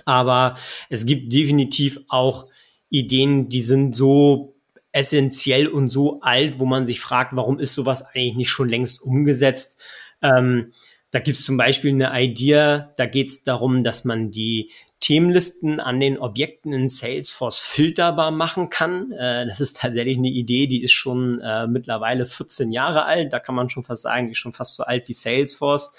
Aber 0.05 0.55
es 0.89 1.05
gibt 1.05 1.33
definitiv 1.33 1.99
auch 2.07 2.47
Ideen, 2.89 3.49
die 3.49 3.61
sind 3.61 3.97
so 3.97 4.55
essentiell 4.93 5.67
und 5.67 5.89
so 5.89 6.21
alt, 6.21 6.57
wo 6.57 6.65
man 6.65 6.85
sich 6.85 7.01
fragt, 7.01 7.35
warum 7.35 7.59
ist 7.59 7.75
sowas 7.75 8.01
eigentlich 8.01 8.37
nicht 8.37 8.49
schon 8.49 8.69
längst 8.69 9.01
umgesetzt? 9.01 9.81
Ähm, 10.21 10.71
da 11.11 11.19
gibt 11.19 11.37
es 11.37 11.43
zum 11.43 11.57
Beispiel 11.57 11.91
eine 11.91 12.17
Idee, 12.21 12.85
da 12.95 13.05
geht 13.07 13.27
es 13.27 13.43
darum, 13.43 13.83
dass 13.83 14.05
man 14.05 14.31
die 14.31 14.71
Themenlisten 14.99 15.79
an 15.79 15.99
den 15.99 16.17
Objekten 16.17 16.73
in 16.73 16.89
Salesforce 16.89 17.59
filterbar 17.59 18.31
machen 18.31 18.69
kann. 18.69 19.11
Äh, 19.11 19.45
das 19.45 19.59
ist 19.59 19.77
tatsächlich 19.77 20.17
eine 20.17 20.29
Idee, 20.29 20.67
die 20.67 20.83
ist 20.83 20.93
schon 20.93 21.39
äh, 21.39 21.67
mittlerweile 21.67 22.25
14 22.25 22.71
Jahre 22.71 23.05
alt. 23.05 23.31
Da 23.31 23.39
kann 23.39 23.55
man 23.55 23.69
schon 23.69 23.83
fast 23.83 24.01
sagen, 24.01 24.27
die 24.27 24.31
ist 24.31 24.39
schon 24.39 24.53
fast 24.53 24.75
so 24.75 24.83
alt 24.83 25.07
wie 25.07 25.13
Salesforce. 25.13 25.93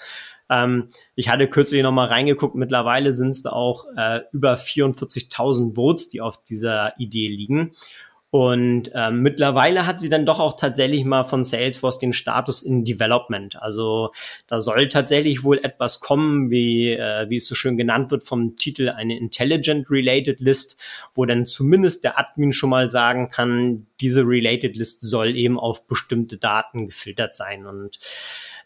Ähm, 0.49 0.87
ich 1.15 1.29
hatte 1.29 1.47
kürzlich 1.47 1.83
noch 1.83 1.91
mal 1.91 2.07
reingeguckt, 2.07 2.55
mittlerweile 2.55 3.13
sind 3.13 3.29
es 3.29 3.43
da 3.43 3.51
auch 3.51 3.85
äh, 3.95 4.21
über 4.33 4.55
44.000 4.55 5.75
Votes, 5.75 6.09
die 6.09 6.21
auf 6.21 6.43
dieser 6.43 6.99
Idee 6.99 7.27
liegen. 7.27 7.71
Und 8.31 8.91
ähm, 8.93 9.23
mittlerweile 9.23 9.87
hat 9.87 9.99
sie 9.99 10.09
dann 10.09 10.25
doch 10.25 10.39
auch 10.39 10.55
tatsächlich 10.55 11.03
mal 11.03 11.23
von 11.23 11.43
Salesforce 11.43 11.97
den 11.97 12.13
Status 12.13 12.61
in 12.61 12.85
Development. 12.85 13.59
Also 13.59 14.11
da 14.45 14.61
soll 14.61 14.87
tatsächlich 14.87 15.43
wohl 15.43 15.57
etwas 15.57 15.99
kommen, 15.99 16.51
wie, 16.51 16.91
äh, 16.91 17.27
wie 17.29 17.37
es 17.37 17.47
so 17.47 17.55
schön 17.55 17.75
genannt 17.75 18.11
wird 18.11 18.23
vom 18.23 18.55
Titel, 18.55 18.89
eine 18.89 19.17
Intelligent 19.17 19.89
Related 19.89 20.39
List, 20.39 20.77
wo 21.15 21.25
dann 21.25 21.47
zumindest 21.47 22.03
der 22.03 22.19
Admin 22.19 22.53
schon 22.53 22.69
mal 22.69 22.91
sagen 22.91 23.29
kann, 23.29 23.87
diese 23.99 24.21
Related 24.21 24.75
List 24.75 25.01
soll 25.01 25.35
eben 25.35 25.59
auf 25.59 25.87
bestimmte 25.87 26.37
Daten 26.37 26.85
gefiltert 26.85 27.33
sein. 27.33 27.65
Und 27.65 27.97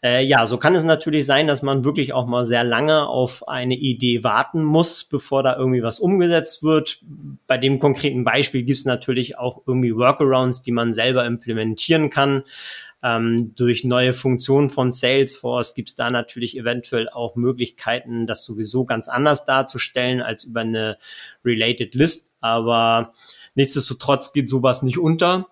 äh, 0.02 0.22
ja, 0.22 0.46
so 0.46 0.58
kann 0.58 0.74
es 0.74 0.84
natürlich 0.84 1.24
sein, 1.24 1.46
dass 1.46 1.62
man 1.62 1.86
wirklich 1.86 2.12
auch 2.12 2.26
mal 2.26 2.44
sehr 2.44 2.64
lange 2.64 3.08
auf 3.08 3.48
eine 3.48 3.74
Idee 3.74 4.22
warten 4.24 4.62
muss, 4.62 5.04
bevor 5.04 5.42
da 5.42 5.56
irgendwie 5.56 5.82
was 5.82 6.00
umgesetzt 6.00 6.62
wird. 6.62 7.00
Bei 7.46 7.58
dem 7.58 7.78
konkreten 7.78 8.24
Beispiel 8.24 8.62
gibt 8.62 8.78
es 8.78 8.84
natürlich 8.84 9.38
auch 9.38 9.62
irgendwie 9.66 9.94
Workarounds, 9.94 10.62
die 10.62 10.72
man 10.72 10.92
selber 10.92 11.26
implementieren 11.26 12.10
kann. 12.10 12.44
Ähm, 13.02 13.54
durch 13.54 13.84
neue 13.84 14.14
Funktionen 14.14 14.70
von 14.70 14.90
Salesforce 14.90 15.74
gibt 15.74 15.90
es 15.90 15.94
da 15.94 16.10
natürlich 16.10 16.56
eventuell 16.56 17.08
auch 17.08 17.36
Möglichkeiten, 17.36 18.26
das 18.26 18.44
sowieso 18.44 18.84
ganz 18.86 19.08
anders 19.08 19.44
darzustellen 19.44 20.22
als 20.22 20.44
über 20.44 20.60
eine 20.60 20.96
Related 21.44 21.94
List. 21.94 22.32
Aber 22.40 23.12
Nichtsdestotrotz 23.54 24.32
geht 24.32 24.48
sowas 24.48 24.82
nicht 24.82 24.98
unter. 24.98 25.48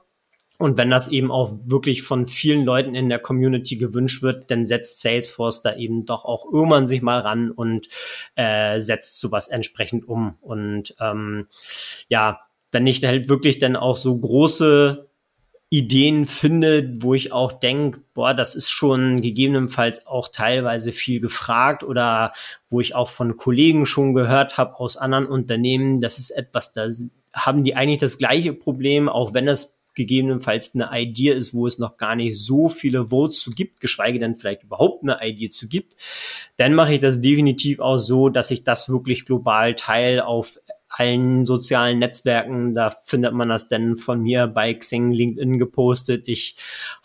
Und 0.62 0.78
wenn 0.78 0.90
das 0.90 1.08
eben 1.08 1.32
auch 1.32 1.58
wirklich 1.64 2.02
von 2.02 2.28
vielen 2.28 2.64
Leuten 2.64 2.94
in 2.94 3.08
der 3.08 3.18
Community 3.18 3.74
gewünscht 3.74 4.22
wird, 4.22 4.48
dann 4.48 4.64
setzt 4.64 5.00
Salesforce 5.00 5.60
da 5.60 5.74
eben 5.74 6.06
doch 6.06 6.24
auch 6.24 6.44
irgendwann 6.52 6.86
sich 6.86 7.02
mal 7.02 7.18
ran 7.18 7.50
und 7.50 7.88
äh, 8.36 8.78
setzt 8.78 9.18
sowas 9.20 9.48
entsprechend 9.48 10.06
um. 10.06 10.36
Und 10.40 10.94
ähm, 11.00 11.48
ja, 12.08 12.42
wenn 12.70 12.86
ich 12.86 13.04
halt 13.04 13.28
wirklich 13.28 13.58
dann 13.58 13.74
auch 13.74 13.96
so 13.96 14.16
große 14.16 15.08
Ideen 15.68 16.26
finde, 16.26 16.92
wo 17.00 17.14
ich 17.14 17.32
auch 17.32 17.50
denke, 17.50 18.00
boah, 18.14 18.32
das 18.32 18.54
ist 18.54 18.70
schon 18.70 19.20
gegebenenfalls 19.20 20.06
auch 20.06 20.28
teilweise 20.28 20.92
viel 20.92 21.18
gefragt 21.18 21.82
oder 21.82 22.34
wo 22.70 22.80
ich 22.80 22.94
auch 22.94 23.08
von 23.08 23.36
Kollegen 23.36 23.84
schon 23.84 24.14
gehört 24.14 24.58
habe 24.58 24.78
aus 24.78 24.96
anderen 24.96 25.26
Unternehmen, 25.26 26.00
das 26.00 26.18
ist 26.18 26.30
etwas, 26.30 26.72
da 26.72 26.86
haben 27.34 27.64
die 27.64 27.74
eigentlich 27.74 27.98
das 27.98 28.18
gleiche 28.18 28.52
Problem, 28.52 29.08
auch 29.08 29.34
wenn 29.34 29.48
es 29.48 29.81
gegebenenfalls 29.94 30.74
eine 30.74 30.90
Idee 30.92 31.32
ist, 31.32 31.54
wo 31.54 31.66
es 31.66 31.78
noch 31.78 31.96
gar 31.96 32.16
nicht 32.16 32.38
so 32.38 32.68
viele 32.68 33.08
Votes 33.08 33.40
zu 33.40 33.50
gibt, 33.50 33.80
geschweige 33.80 34.18
denn 34.18 34.36
vielleicht 34.36 34.62
überhaupt 34.64 35.02
eine 35.02 35.18
Idee 35.22 35.50
zu 35.50 35.68
gibt, 35.68 35.96
dann 36.56 36.74
mache 36.74 36.94
ich 36.94 37.00
das 37.00 37.20
definitiv 37.20 37.80
auch 37.80 37.98
so, 37.98 38.28
dass 38.28 38.50
ich 38.50 38.64
das 38.64 38.88
wirklich 38.88 39.24
global 39.24 39.74
teile 39.74 40.26
auf 40.26 40.58
allen 40.88 41.46
sozialen 41.46 41.98
Netzwerken. 41.98 42.74
Da 42.74 42.90
findet 42.90 43.32
man 43.32 43.48
das 43.48 43.68
dann 43.68 43.96
von 43.96 44.20
mir 44.20 44.46
bei 44.46 44.74
Xing, 44.74 45.12
LinkedIn 45.12 45.58
gepostet. 45.58 46.28
Ich 46.28 46.56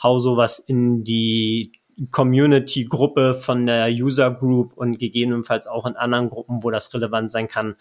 hau 0.02 0.20
sowas 0.20 0.60
in 0.60 1.04
die 1.04 1.72
Community-Gruppe 2.12 3.34
von 3.34 3.66
der 3.66 3.90
User 3.90 4.30
Group 4.30 4.74
und 4.74 5.00
gegebenenfalls 5.00 5.66
auch 5.66 5.86
in 5.88 5.96
anderen 5.96 6.30
Gruppen, 6.30 6.64
wo 6.64 6.70
das 6.70 6.94
relevant 6.94 7.32
sein 7.32 7.48
kann 7.48 7.76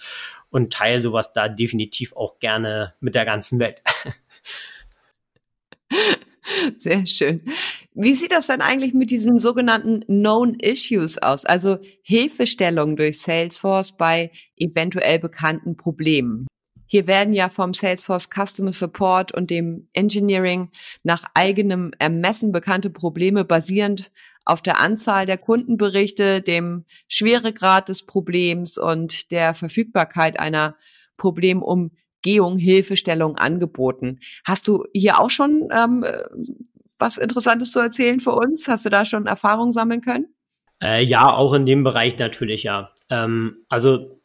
und 0.51 0.73
teile 0.73 1.03
sowas 1.03 1.33
da 1.33 1.49
definitiv 1.49 2.15
auch 2.17 2.39
gerne 2.39 2.95
mit 3.01 3.15
der 3.15 3.27
ganzen 3.27 3.59
Welt. 3.59 3.83
Sehr 6.77 7.07
schön. 7.07 7.43
Wie 7.95 8.15
sieht 8.15 8.33
das 8.33 8.47
dann 8.47 8.61
eigentlich 8.61 8.95
mit 8.95 9.11
diesen 9.11 9.39
sogenannten 9.39 10.01
Known 10.01 10.55
Issues 10.61 11.19
aus, 11.19 11.45
also 11.45 11.79
Hilfestellung 12.03 12.97
durch 12.97 13.21
Salesforce 13.21 13.97
bei 13.97 14.31
eventuell 14.57 15.19
bekannten 15.19 15.77
Problemen? 15.77 16.47
Hier 16.89 17.07
werden 17.07 17.35
ja 17.35 17.49
vom 17.49 17.75
Salesforce 17.75 18.29
Customer 18.31 18.73
Support 18.73 19.33
und 19.33 19.51
dem 19.51 19.89
Engineering 19.93 20.71
nach 21.03 21.25
eigenem 21.35 21.91
Ermessen 21.99 22.53
bekannte 22.53 22.91
Probleme 22.91 23.45
basierend 23.45 24.11
auf 24.45 24.63
der 24.63 24.79
Anzahl 24.79 25.27
der 25.27 25.39
Kundenberichte, 25.39 26.41
dem 26.41 26.85
Schweregrad 27.09 27.89
des 27.89 28.07
Problems 28.07 28.79
und 28.79 29.33
der 29.33 29.55
Verfügbarkeit 29.55 30.39
einer 30.39 30.77
Problemumgehung, 32.27 32.59
Hilfestellung 32.59 33.37
angeboten. 33.37 34.19
Hast 34.45 34.69
du 34.69 34.85
hier 34.93 35.21
auch 35.21 35.31
schon 35.31 35.69
ähm, 35.73 36.05
was 36.99 37.19
Interessantes 37.19 37.71
zu 37.71 37.81
erzählen 37.81 38.21
für 38.21 38.33
uns? 38.33 38.69
Hast 38.69 38.85
du 38.85 38.91
da 38.91 39.05
schon 39.05 39.27
Erfahrung 39.27 39.73
sammeln 39.73 40.01
können? 40.01 40.27
Äh, 40.83 41.05
ja, 41.05 41.33
auch 41.33 41.55
in 41.55 41.67
dem 41.67 41.85
Bereich 41.85 42.19
natürlich, 42.19 42.65
ja. 42.65 42.91
Ähm, 43.11 43.65
also 43.69 44.21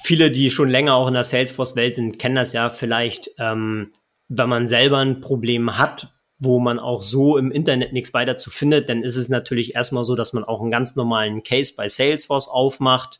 viele, 0.00 0.30
die 0.30 0.50
schon 0.50 0.68
länger 0.68 0.94
auch 0.94 1.08
in 1.08 1.14
der 1.14 1.24
Salesforce-Welt 1.24 1.94
sind, 1.94 2.18
kennen 2.18 2.36
das 2.36 2.52
ja 2.52 2.68
vielleicht, 2.70 3.30
ähm, 3.38 3.92
wenn 4.28 4.48
man 4.48 4.68
selber 4.68 4.98
ein 4.98 5.20
Problem 5.20 5.78
hat, 5.78 6.08
wo 6.38 6.60
man 6.60 6.78
auch 6.78 7.02
so 7.02 7.36
im 7.36 7.50
Internet 7.50 7.92
nichts 7.92 8.14
weiter 8.14 8.36
zu 8.36 8.50
findet, 8.50 8.88
dann 8.88 9.02
ist 9.02 9.16
es 9.16 9.28
natürlich 9.28 9.74
erstmal 9.74 10.04
so, 10.04 10.14
dass 10.14 10.32
man 10.32 10.44
auch 10.44 10.60
einen 10.60 10.70
ganz 10.70 10.94
normalen 10.94 11.42
Case 11.42 11.72
bei 11.76 11.88
Salesforce 11.88 12.46
aufmacht. 12.46 13.18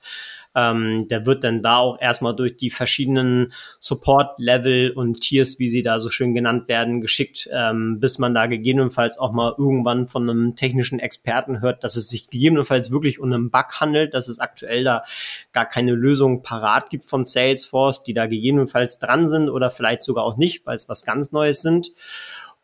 Ähm, 0.58 1.06
der 1.08 1.24
wird 1.24 1.44
dann 1.44 1.62
da 1.62 1.76
auch 1.76 2.00
erstmal 2.00 2.34
durch 2.34 2.56
die 2.56 2.70
verschiedenen 2.70 3.52
Support-Level 3.78 4.90
und 4.90 5.20
Tiers, 5.20 5.60
wie 5.60 5.68
sie 5.68 5.82
da 5.82 6.00
so 6.00 6.10
schön 6.10 6.34
genannt 6.34 6.66
werden, 6.66 7.00
geschickt, 7.00 7.48
ähm, 7.52 8.00
bis 8.00 8.18
man 8.18 8.34
da 8.34 8.46
gegebenenfalls 8.46 9.18
auch 9.18 9.32
mal 9.32 9.54
irgendwann 9.56 10.08
von 10.08 10.28
einem 10.28 10.56
technischen 10.56 10.98
Experten 10.98 11.60
hört, 11.60 11.84
dass 11.84 11.94
es 11.94 12.08
sich 12.08 12.28
gegebenenfalls 12.28 12.90
wirklich 12.90 13.20
um 13.20 13.32
einen 13.32 13.50
Bug 13.50 13.80
handelt, 13.80 14.14
dass 14.14 14.26
es 14.26 14.40
aktuell 14.40 14.82
da 14.82 15.04
gar 15.52 15.66
keine 15.66 15.92
Lösung 15.92 16.42
parat 16.42 16.90
gibt 16.90 17.04
von 17.04 17.24
Salesforce, 17.24 18.02
die 18.02 18.14
da 18.14 18.26
gegebenenfalls 18.26 18.98
dran 18.98 19.28
sind 19.28 19.50
oder 19.50 19.70
vielleicht 19.70 20.02
sogar 20.02 20.24
auch 20.24 20.36
nicht, 20.36 20.66
weil 20.66 20.76
es 20.76 20.88
was 20.88 21.04
ganz 21.04 21.30
Neues 21.30 21.62
sind. 21.62 21.92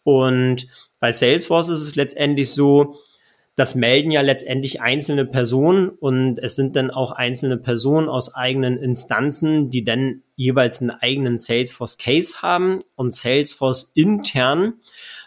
Und 0.02 0.66
bei 0.98 1.12
Salesforce 1.12 1.68
ist 1.68 1.82
es 1.82 1.94
letztendlich 1.94 2.52
so, 2.52 2.98
das 3.56 3.75
melden 3.75 4.11
ja 4.11 4.20
letztendlich 4.20 4.80
einzelne 4.80 5.26
Personen 5.26 5.88
und 5.88 6.38
es 6.38 6.56
sind 6.56 6.75
dann 6.75 6.90
auch 6.90 7.12
einzelne 7.12 7.56
Personen 7.56 8.08
aus 8.08 8.34
eigenen 8.34 8.78
Instanzen, 8.78 9.70
die 9.70 9.84
dann 9.84 10.23
jeweils 10.34 10.80
einen 10.80 10.90
eigenen 10.90 11.38
Salesforce 11.38 11.99
Case 11.99 12.42
haben 12.42 12.80
und 12.96 13.14
Salesforce 13.14 13.92
intern 13.94 14.75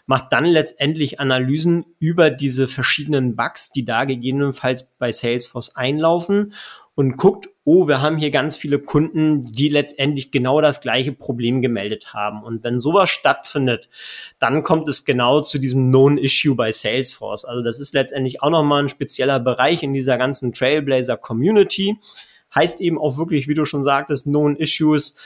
macht 0.08 0.32
dann 0.32 0.46
letztendlich 0.46 1.20
Analysen 1.20 1.86
über 2.00 2.32
diese 2.32 2.68
verschiedenen 2.68 3.36
Bugs, 3.36 3.72
die 3.72 3.86
da 3.86 4.06
gegebenenfalls 4.06 4.96
bei 4.98 5.12
Salesforce 5.12 5.76
einlaufen 5.76 6.54
und 6.96 7.18
guckt, 7.18 7.50
oh, 7.68 7.86
wir 7.86 8.00
haben 8.02 8.16
hier 8.16 8.32
ganz 8.32 8.56
viele 8.56 8.80
Kunden, 8.80 9.52
die 9.52 9.68
letztendlich 9.68 10.32
genau 10.32 10.62
das 10.62 10.80
gleiche 10.80 11.12
Problem 11.12 11.62
gemeldet 11.62 12.14
haben. 12.14 12.42
Und 12.42 12.64
wenn 12.64 12.80
sowas 12.80 13.10
stattfindet, 13.10 13.90
dann 14.40 14.64
kommt 14.64 14.88
es 14.88 15.04
genau 15.04 15.42
zu 15.42 15.58
diesem 15.58 15.90
Known 15.90 16.18
Issue 16.18 16.56
bei 16.56 16.72
Salesforce. 16.72 17.44
Also 17.44 17.62
das 17.62 17.78
ist 17.78 17.94
letztendlich 17.94 18.42
auch 18.42 18.52
nochmal 18.52 18.84
ein 18.84 18.90
spezieller 18.90 19.42
Bereich 19.42 19.84
in 19.84 19.94
dieser 19.94 20.18
ganzen 20.18 20.54
Trailblazer 20.54 21.18
Community. 21.18 21.98
Heißt 22.56 22.80
eben 22.80 22.98
auch 22.98 23.18
wirklich, 23.18 23.50
wie 23.50 23.54
du 23.54 23.66
schon 23.66 23.84
sagtest, 23.84 24.24
Known 24.24 24.56
Issues 24.56 25.18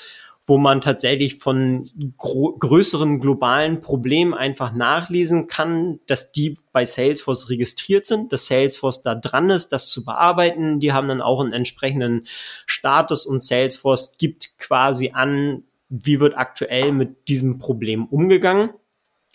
wo 0.52 0.58
man 0.58 0.82
tatsächlich 0.82 1.38
von 1.38 1.90
größeren 2.18 3.22
globalen 3.22 3.80
Problemen 3.80 4.34
einfach 4.34 4.74
nachlesen 4.74 5.48
kann, 5.48 6.02
dass 6.08 6.34
die 6.34 6.58
bei 6.74 6.86
Salesforce 6.86 7.50
registriert 7.50 8.06
sind, 8.06 8.34
dass 8.34 8.48
Salesforce 8.48 9.02
da 9.02 9.16
dran 9.16 9.50
ist, 9.50 9.70
das 9.70 9.88
zu 9.88 10.04
bearbeiten. 10.04 10.82
Die 10.82 10.92
haben 10.92 11.08
dann 11.08 11.22
auch 11.22 11.40
einen 11.40 11.54
entsprechenden 11.54 12.28
Status 12.66 13.26
und 13.26 13.46
Salesforce 13.46 14.18
gibt 14.18 14.58
quasi 14.58 15.12
an, 15.14 15.64
wie 15.88 16.20
wird 16.20 16.38
aktuell 16.38 16.92
mit 16.92 17.30
diesem 17.30 17.58
Problem 17.58 18.08
umgegangen. 18.08 18.72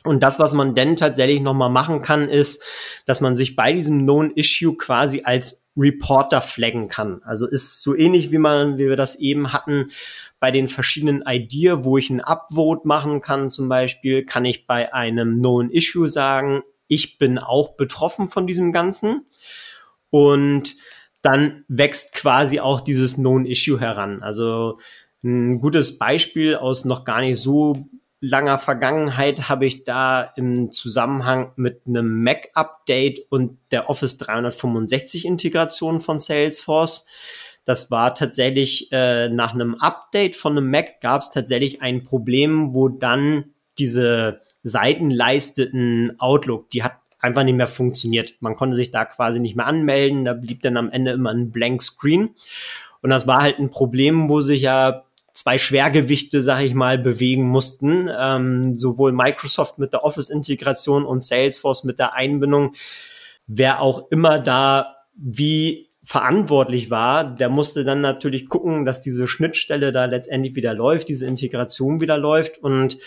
Und 0.04 0.22
das, 0.22 0.38
was 0.38 0.52
man 0.52 0.74
denn 0.74 0.98
tatsächlich 0.98 1.40
nochmal 1.40 1.70
machen 1.70 2.02
kann, 2.02 2.28
ist, 2.28 2.62
dass 3.06 3.22
man 3.22 3.38
sich 3.38 3.56
bei 3.56 3.72
diesem 3.72 4.02
Known 4.02 4.32
Issue 4.32 4.76
quasi 4.76 5.22
als 5.24 5.66
Reporter 5.78 6.40
flaggen 6.40 6.88
kann. 6.88 7.22
Also 7.24 7.46
ist 7.46 7.82
so 7.82 7.94
ähnlich 7.94 8.30
wie 8.30 8.38
man, 8.38 8.78
wie 8.78 8.88
wir 8.88 8.96
das 8.96 9.16
eben 9.16 9.52
hatten, 9.52 9.90
bei 10.38 10.50
den 10.50 10.68
verschiedenen 10.68 11.22
Idea, 11.26 11.84
wo 11.84 11.98
ich 11.98 12.10
ein 12.10 12.20
Upvote 12.20 12.86
machen 12.86 13.20
kann 13.20 13.50
zum 13.50 13.68
Beispiel, 13.68 14.24
kann 14.24 14.44
ich 14.44 14.66
bei 14.66 14.92
einem 14.92 15.38
Known 15.38 15.70
Issue 15.70 16.08
sagen, 16.08 16.62
ich 16.88 17.18
bin 17.18 17.38
auch 17.38 17.76
betroffen 17.76 18.28
von 18.28 18.46
diesem 18.46 18.72
Ganzen. 18.72 19.26
Und 20.10 20.76
dann 21.22 21.64
wächst 21.68 22.12
quasi 22.12 22.60
auch 22.60 22.80
dieses 22.80 23.14
Known 23.14 23.46
Issue 23.46 23.80
heran. 23.80 24.22
Also 24.22 24.78
ein 25.24 25.60
gutes 25.60 25.98
Beispiel 25.98 26.54
aus 26.56 26.84
noch 26.84 27.04
gar 27.04 27.20
nicht 27.20 27.40
so 27.40 27.88
langer 28.20 28.58
Vergangenheit 28.58 29.48
habe 29.48 29.66
ich 29.66 29.84
da 29.84 30.22
im 30.36 30.72
Zusammenhang 30.72 31.52
mit 31.56 31.82
einem 31.86 32.22
Mac-Update 32.22 33.20
und 33.30 33.58
der 33.70 33.90
Office 33.90 34.18
365 34.18 35.24
Integration 35.24 36.00
von 36.00 36.18
Salesforce. 36.18 37.06
Das 37.66 37.90
war 37.90 38.14
tatsächlich 38.14 38.90
äh, 38.92 39.28
nach 39.28 39.52
einem 39.52 39.74
Update 39.74 40.36
von 40.36 40.56
einem 40.56 40.70
Mac 40.70 41.00
gab 41.02 41.20
es 41.20 41.30
tatsächlich 41.30 41.82
ein 41.82 42.04
Problem, 42.04 42.74
wo 42.74 42.88
dann 42.88 43.46
diese 43.78 44.40
Seitenleisteten 44.62 46.14
Outlook, 46.18 46.70
die 46.70 46.84
hat 46.84 46.92
einfach 47.18 47.42
nicht 47.42 47.56
mehr 47.56 47.66
funktioniert. 47.66 48.34
Man 48.40 48.54
konnte 48.54 48.76
sich 48.76 48.92
da 48.92 49.04
quasi 49.04 49.40
nicht 49.40 49.56
mehr 49.56 49.66
anmelden, 49.66 50.24
da 50.24 50.32
blieb 50.32 50.62
dann 50.62 50.76
am 50.76 50.90
Ende 50.90 51.10
immer 51.10 51.30
ein 51.30 51.50
Blank 51.50 51.82
Screen. 51.82 52.30
Und 53.02 53.10
das 53.10 53.26
war 53.26 53.42
halt 53.42 53.58
ein 53.58 53.70
Problem, 53.70 54.28
wo 54.28 54.40
sich 54.40 54.62
ja 54.62 55.04
zwei 55.34 55.58
Schwergewichte, 55.58 56.42
sag 56.42 56.62
ich 56.62 56.74
mal, 56.74 56.98
bewegen 56.98 57.48
mussten. 57.48 58.08
Ähm, 58.16 58.78
sowohl 58.78 59.10
Microsoft 59.10 59.78
mit 59.78 59.92
der 59.92 60.04
Office-Integration 60.04 61.04
und 61.04 61.24
Salesforce 61.24 61.82
mit 61.82 61.98
der 61.98 62.14
Einbindung. 62.14 62.74
Wer 63.48 63.80
auch 63.80 64.10
immer 64.10 64.38
da 64.38 64.96
wie 65.16 65.85
verantwortlich 66.06 66.88
war, 66.88 67.34
der 67.34 67.48
musste 67.48 67.84
dann 67.84 68.00
natürlich 68.00 68.48
gucken, 68.48 68.84
dass 68.84 69.00
diese 69.00 69.26
Schnittstelle 69.26 69.90
da 69.90 70.04
letztendlich 70.04 70.54
wieder 70.54 70.72
läuft, 70.72 71.08
diese 71.08 71.26
Integration 71.26 72.00
wieder 72.00 72.16
läuft. 72.16 72.58
Und 72.58 72.98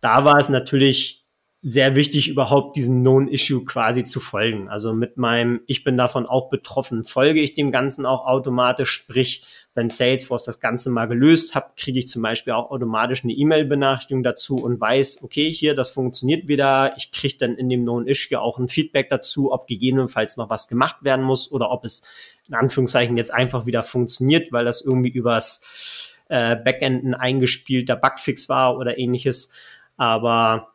da 0.00 0.24
war 0.24 0.36
es 0.36 0.48
natürlich 0.48 1.19
sehr 1.62 1.94
wichtig, 1.94 2.28
überhaupt 2.28 2.76
diesem 2.76 3.00
Known 3.00 3.28
Issue 3.28 3.66
quasi 3.66 4.06
zu 4.06 4.18
folgen. 4.18 4.70
Also 4.70 4.94
mit 4.94 5.18
meinem, 5.18 5.60
ich 5.66 5.84
bin 5.84 5.98
davon 5.98 6.24
auch 6.24 6.48
betroffen, 6.48 7.04
folge 7.04 7.40
ich 7.40 7.52
dem 7.52 7.70
Ganzen 7.70 8.06
auch 8.06 8.24
automatisch. 8.24 8.90
Sprich, 8.90 9.44
wenn 9.74 9.90
Salesforce 9.90 10.46
das 10.46 10.60
Ganze 10.60 10.88
mal 10.88 11.06
gelöst 11.06 11.54
hat, 11.54 11.76
kriege 11.76 11.98
ich 11.98 12.08
zum 12.08 12.22
Beispiel 12.22 12.54
auch 12.54 12.70
automatisch 12.70 13.24
eine 13.24 13.34
E-Mail-Benachrichtigung 13.34 14.22
dazu 14.22 14.56
und 14.56 14.80
weiß, 14.80 15.22
okay, 15.22 15.52
hier, 15.52 15.74
das 15.74 15.90
funktioniert 15.90 16.48
wieder. 16.48 16.94
Ich 16.96 17.12
kriege 17.12 17.36
dann 17.38 17.56
in 17.56 17.68
dem 17.68 17.82
Known 17.82 18.06
Issue 18.06 18.40
auch 18.40 18.58
ein 18.58 18.68
Feedback 18.68 19.10
dazu, 19.10 19.52
ob 19.52 19.66
gegebenenfalls 19.66 20.38
noch 20.38 20.48
was 20.48 20.66
gemacht 20.66 20.96
werden 21.02 21.24
muss 21.24 21.52
oder 21.52 21.70
ob 21.70 21.84
es 21.84 22.02
in 22.48 22.54
Anführungszeichen 22.54 23.18
jetzt 23.18 23.34
einfach 23.34 23.66
wieder 23.66 23.82
funktioniert, 23.82 24.50
weil 24.50 24.64
das 24.64 24.80
irgendwie 24.80 25.10
übers 25.10 26.16
äh, 26.30 26.56
Backend 26.56 27.04
ein 27.04 27.14
eingespielter 27.14 27.96
Bugfix 27.96 28.48
war 28.48 28.78
oder 28.78 28.96
ähnliches. 28.96 29.52
Aber 29.98 30.68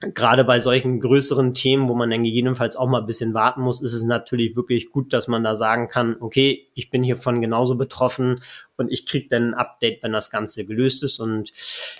gerade 0.00 0.44
bei 0.44 0.58
solchen 0.58 1.00
größeren 1.00 1.54
Themen, 1.54 1.88
wo 1.88 1.94
man 1.94 2.10
dann 2.10 2.24
gegebenenfalls 2.24 2.76
auch 2.76 2.88
mal 2.88 3.00
ein 3.00 3.06
bisschen 3.06 3.34
warten 3.34 3.62
muss, 3.62 3.80
ist 3.80 3.92
es 3.92 4.04
natürlich 4.04 4.56
wirklich 4.56 4.90
gut, 4.90 5.12
dass 5.12 5.28
man 5.28 5.44
da 5.44 5.56
sagen 5.56 5.88
kann, 5.88 6.16
okay, 6.20 6.68
ich 6.74 6.90
bin 6.90 7.02
hiervon 7.02 7.40
genauso 7.40 7.76
betroffen 7.76 8.40
und 8.76 8.90
ich 8.90 9.06
kriege 9.06 9.28
dann 9.28 9.50
ein 9.50 9.54
Update, 9.54 10.02
wenn 10.02 10.12
das 10.12 10.30
Ganze 10.30 10.64
gelöst 10.66 11.02
ist. 11.02 11.20
Und 11.20 11.52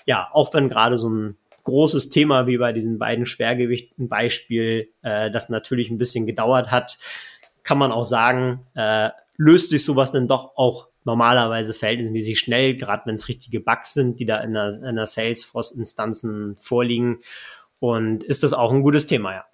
ja, 0.05 0.29
auch 0.33 0.53
wenn 0.53 0.69
gerade 0.69 0.97
so 0.97 1.09
ein 1.09 1.37
großes 1.63 2.09
Thema 2.09 2.47
wie 2.47 2.57
bei 2.57 2.73
diesen 2.73 2.99
beiden 2.99 3.25
Schwergewichten 3.25 4.07
Beispiel, 4.07 4.89
äh, 5.01 5.31
das 5.31 5.49
natürlich 5.49 5.89
ein 5.89 5.97
bisschen 5.97 6.25
gedauert 6.25 6.71
hat, 6.71 6.97
kann 7.63 7.77
man 7.77 7.91
auch 7.91 8.05
sagen, 8.05 8.67
äh, 8.75 9.09
löst 9.37 9.69
sich 9.69 9.83
sowas 9.83 10.11
dann 10.11 10.27
doch 10.27 10.55
auch 10.55 10.87
normalerweise 11.05 11.73
verhältnismäßig 11.73 12.39
schnell, 12.39 12.75
gerade 12.75 13.03
wenn 13.05 13.15
es 13.15 13.27
richtige 13.27 13.59
Bugs 13.59 13.93
sind, 13.93 14.19
die 14.19 14.25
da 14.25 14.39
in 14.39 14.53
der, 14.53 14.81
in 14.83 14.95
der 14.95 15.07
Salesforce-Instanzen 15.07 16.55
vorliegen. 16.57 17.19
Und 17.79 18.23
ist 18.23 18.43
das 18.43 18.53
auch 18.53 18.71
ein 18.71 18.81
gutes 18.81 19.07
Thema, 19.07 19.33
ja. 19.33 19.45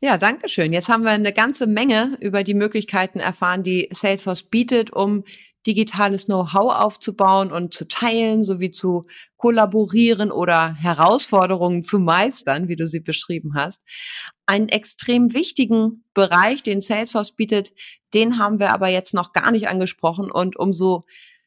Ja, 0.00 0.18
danke 0.18 0.48
schön. 0.48 0.72
Jetzt 0.72 0.90
haben 0.90 1.04
wir 1.04 1.12
eine 1.12 1.32
ganze 1.32 1.66
Menge 1.66 2.16
über 2.20 2.44
die 2.44 2.54
Möglichkeiten 2.54 3.18
erfahren, 3.18 3.62
die 3.62 3.88
Salesforce 3.92 4.42
bietet, 4.42 4.92
um 4.92 5.24
digitales 5.66 6.26
Know-how 6.26 6.74
aufzubauen 6.74 7.50
und 7.50 7.74
zu 7.74 7.88
teilen, 7.88 8.44
sowie 8.44 8.70
zu 8.70 9.06
kollaborieren 9.36 10.30
oder 10.30 10.74
Herausforderungen 10.74 11.82
zu 11.82 11.98
meistern, 11.98 12.68
wie 12.68 12.76
du 12.76 12.86
sie 12.86 13.00
beschrieben 13.00 13.54
hast. 13.54 13.82
Einen 14.46 14.68
extrem 14.68 15.34
wichtigen 15.34 16.04
Bereich, 16.14 16.62
den 16.62 16.82
Salesforce 16.82 17.32
bietet, 17.32 17.72
den 18.14 18.38
haben 18.38 18.60
wir 18.60 18.72
aber 18.72 18.88
jetzt 18.88 19.14
noch 19.14 19.32
gar 19.32 19.50
nicht 19.50 19.68
angesprochen 19.68 20.30
und 20.30 20.56
umso 20.56 21.04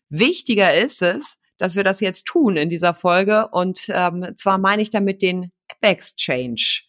wichtiger 0.09 0.73
ist 0.73 1.01
es, 1.01 1.39
dass 1.57 1.75
wir 1.75 1.83
das 1.83 1.99
jetzt 1.99 2.25
tun 2.25 2.57
in 2.57 2.69
dieser 2.69 2.93
Folge. 2.93 3.49
Und 3.51 3.85
ähm, 3.89 4.33
zwar 4.35 4.57
meine 4.57 4.81
ich 4.81 4.89
damit 4.89 5.21
den 5.21 5.51
App 5.69 5.91
Exchange. 5.91 6.81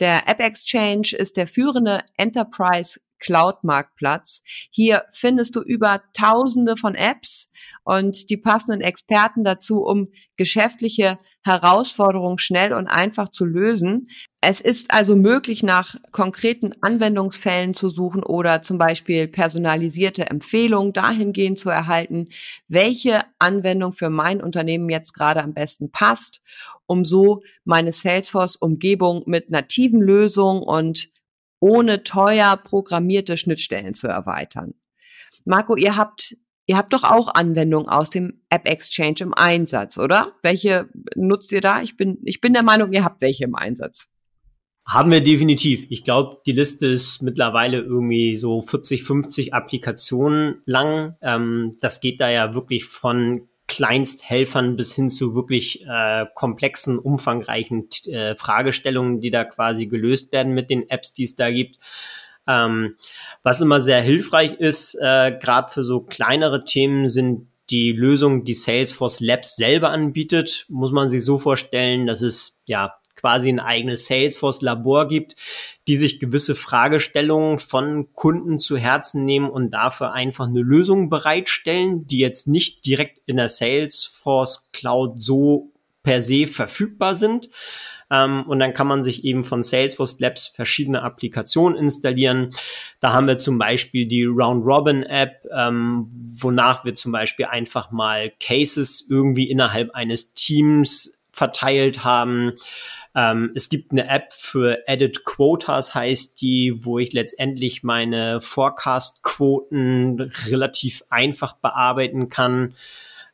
Der 0.00 0.28
App 0.28 0.40
Exchange 0.40 1.12
ist 1.16 1.36
der 1.36 1.46
führende 1.46 2.02
Enterprise 2.16 3.00
Cloud-Marktplatz. 3.18 4.42
Hier 4.70 5.04
findest 5.10 5.56
du 5.56 5.60
über 5.60 6.02
Tausende 6.12 6.76
von 6.76 6.94
Apps 6.94 7.50
und 7.84 8.30
die 8.30 8.36
passenden 8.36 8.80
Experten 8.80 9.44
dazu, 9.44 9.82
um 9.82 10.08
geschäftliche 10.36 11.18
Herausforderungen 11.42 12.38
schnell 12.38 12.72
und 12.72 12.86
einfach 12.86 13.28
zu 13.28 13.44
lösen. 13.44 14.08
Es 14.40 14.60
ist 14.60 14.92
also 14.92 15.16
möglich, 15.16 15.62
nach 15.62 15.96
konkreten 16.12 16.74
Anwendungsfällen 16.80 17.74
zu 17.74 17.88
suchen 17.88 18.22
oder 18.22 18.62
zum 18.62 18.78
Beispiel 18.78 19.26
personalisierte 19.26 20.26
Empfehlungen 20.26 20.92
dahingehend 20.92 21.58
zu 21.58 21.70
erhalten, 21.70 22.28
welche 22.68 23.22
Anwendung 23.40 23.92
für 23.92 24.10
mein 24.10 24.40
Unternehmen 24.40 24.88
jetzt 24.90 25.12
gerade 25.12 25.42
am 25.42 25.54
besten 25.54 25.90
passt, 25.90 26.40
um 26.88 27.04
so 27.04 27.42
meine 27.64 27.92
Salesforce-Umgebung 27.92 29.22
mit 29.26 29.50
nativen 29.50 30.00
Lösungen 30.00 30.62
und 30.62 31.10
ohne 31.60 32.02
teuer 32.02 32.56
programmierte 32.56 33.36
Schnittstellen 33.36 33.94
zu 33.94 34.08
erweitern. 34.08 34.74
Marco, 35.44 35.76
ihr 35.76 35.96
habt 35.96 36.36
Ihr 36.68 36.76
habt 36.76 36.92
doch 36.92 37.02
auch 37.02 37.28
Anwendungen 37.28 37.88
aus 37.88 38.10
dem 38.10 38.42
App 38.50 38.68
Exchange 38.68 39.20
im 39.20 39.32
Einsatz, 39.32 39.96
oder? 39.96 40.34
Welche 40.42 40.90
nutzt 41.16 41.50
ihr 41.50 41.62
da? 41.62 41.80
Ich 41.80 41.96
bin, 41.96 42.18
ich 42.24 42.42
bin 42.42 42.52
der 42.52 42.62
Meinung, 42.62 42.92
ihr 42.92 43.04
habt 43.04 43.22
welche 43.22 43.44
im 43.44 43.54
Einsatz. 43.54 44.06
Haben 44.86 45.10
wir 45.10 45.22
definitiv. 45.22 45.86
Ich 45.88 46.04
glaube, 46.04 46.42
die 46.44 46.52
Liste 46.52 46.86
ist 46.86 47.22
mittlerweile 47.22 47.80
irgendwie 47.80 48.36
so 48.36 48.60
40, 48.60 49.02
50 49.02 49.54
Applikationen 49.54 50.60
lang. 50.66 51.16
Ähm, 51.22 51.78
das 51.80 52.02
geht 52.02 52.20
da 52.20 52.28
ja 52.28 52.52
wirklich 52.52 52.84
von 52.84 53.48
Kleinsthelfern 53.68 54.76
bis 54.76 54.94
hin 54.94 55.10
zu 55.10 55.34
wirklich 55.34 55.86
äh, 55.86 56.26
komplexen, 56.34 56.98
umfangreichen 56.98 57.88
äh, 58.06 58.34
Fragestellungen, 58.34 59.20
die 59.20 59.30
da 59.30 59.44
quasi 59.44 59.86
gelöst 59.86 60.32
werden 60.32 60.54
mit 60.54 60.70
den 60.70 60.88
Apps, 60.90 61.12
die 61.12 61.24
es 61.24 61.36
da 61.36 61.50
gibt. 61.50 61.78
Ähm, 62.46 62.96
was 63.42 63.60
immer 63.60 63.80
sehr 63.80 64.00
hilfreich 64.00 64.54
ist, 64.54 64.94
äh, 64.94 65.36
gerade 65.38 65.70
für 65.70 65.84
so 65.84 66.00
kleinere 66.00 66.64
Themen, 66.64 67.08
sind 67.08 67.46
die 67.70 67.92
Lösungen, 67.92 68.44
die 68.44 68.54
Salesforce 68.54 69.20
Labs 69.20 69.56
selber 69.56 69.90
anbietet. 69.90 70.64
Muss 70.68 70.90
man 70.90 71.10
sich 71.10 71.22
so 71.22 71.38
vorstellen, 71.38 72.06
dass 72.06 72.22
es 72.22 72.60
ja 72.64 72.97
quasi 73.18 73.48
ein 73.48 73.60
eigenes 73.60 74.06
Salesforce-Labor 74.06 75.08
gibt, 75.08 75.36
die 75.86 75.96
sich 75.96 76.20
gewisse 76.20 76.54
Fragestellungen 76.54 77.58
von 77.58 78.12
Kunden 78.14 78.60
zu 78.60 78.76
Herzen 78.76 79.24
nehmen 79.24 79.50
und 79.50 79.72
dafür 79.72 80.12
einfach 80.12 80.46
eine 80.46 80.60
Lösung 80.60 81.10
bereitstellen, 81.10 82.06
die 82.06 82.18
jetzt 82.18 82.46
nicht 82.46 82.86
direkt 82.86 83.20
in 83.26 83.36
der 83.36 83.48
Salesforce 83.48 84.70
Cloud 84.72 85.22
so 85.22 85.72
per 86.02 86.22
se 86.22 86.46
verfügbar 86.46 87.16
sind, 87.16 87.50
ähm, 88.10 88.44
und 88.46 88.58
dann 88.58 88.74
kann 88.74 88.86
man 88.86 89.04
sich 89.04 89.24
eben 89.24 89.44
von 89.44 89.62
Salesforce 89.62 90.18
Labs 90.20 90.48
verschiedene 90.48 91.02
Applikationen 91.02 91.76
installieren. 91.76 92.50
Da 93.00 93.12
haben 93.12 93.26
wir 93.26 93.38
zum 93.38 93.58
Beispiel 93.58 94.06
die 94.06 94.24
Round 94.24 94.64
Robin 94.64 95.02
App, 95.02 95.44
ähm, 95.54 96.08
wonach 96.10 96.84
wir 96.84 96.94
zum 96.94 97.12
Beispiel 97.12 97.46
einfach 97.46 97.90
mal 97.90 98.32
Cases 98.40 99.06
irgendwie 99.08 99.50
innerhalb 99.50 99.94
eines 99.94 100.32
Teams 100.34 101.18
verteilt 101.32 102.04
haben. 102.04 102.52
Ähm, 103.18 103.50
es 103.56 103.68
gibt 103.68 103.90
eine 103.90 104.08
App 104.08 104.32
für 104.32 104.86
Edit 104.86 105.24
Quotas, 105.24 105.92
heißt 105.92 106.40
die, 106.40 106.84
wo 106.84 107.00
ich 107.00 107.12
letztendlich 107.12 107.82
meine 107.82 108.40
Forecast-Quoten 108.40 110.30
relativ 110.46 111.02
einfach 111.10 111.54
bearbeiten 111.54 112.28
kann. 112.28 112.74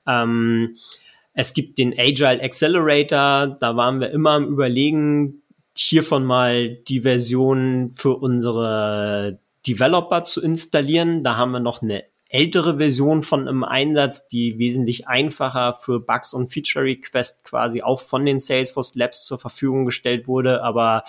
Ähm, 0.06 0.78
es 1.34 1.52
gibt 1.52 1.76
den 1.76 1.92
Agile 1.98 2.42
Accelerator, 2.42 3.58
da 3.60 3.76
waren 3.76 4.00
wir 4.00 4.10
immer 4.10 4.30
am 4.30 4.46
Überlegen, 4.46 5.42
hiervon 5.76 6.24
mal 6.24 6.70
die 6.70 7.00
Version 7.00 7.90
für 7.90 8.16
unsere 8.16 9.38
Developer 9.66 10.24
zu 10.24 10.40
installieren. 10.40 11.22
Da 11.24 11.36
haben 11.36 11.50
wir 11.50 11.60
noch 11.60 11.82
eine 11.82 12.04
ältere 12.34 12.78
Version 12.78 13.22
von 13.22 13.46
im 13.46 13.62
Einsatz, 13.62 14.26
die 14.26 14.58
wesentlich 14.58 15.06
einfacher 15.06 15.72
für 15.72 16.00
Bugs 16.00 16.34
und 16.34 16.52
Feature 16.52 16.84
Request 16.84 17.44
quasi 17.44 17.82
auch 17.82 18.00
von 18.00 18.26
den 18.26 18.40
Salesforce 18.40 18.96
Labs 18.96 19.24
zur 19.24 19.38
Verfügung 19.38 19.86
gestellt 19.86 20.26
wurde. 20.26 20.64
Aber 20.64 21.04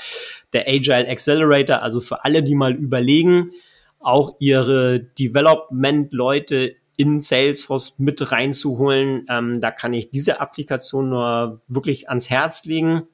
der 0.53 0.67
Agile 0.67 1.07
Accelerator, 1.07 1.81
also 1.81 1.99
für 1.99 2.23
alle, 2.23 2.43
die 2.43 2.53
mal 2.53 2.73
überlegen, 2.73 3.53
auch 3.99 4.35
ihre 4.37 4.99
Development-Leute 4.99 6.75
in 6.95 7.19
Salesforce 7.19 7.97
mit 7.97 8.31
reinzuholen. 8.31 9.25
Ähm, 9.27 9.61
da 9.61 9.71
kann 9.71 9.93
ich 9.93 10.11
diese 10.11 10.39
Applikation 10.39 11.09
nur 11.09 11.59
wirklich 11.67 12.07
ans 12.07 12.29
Herz 12.29 12.65
legen. 12.65 13.07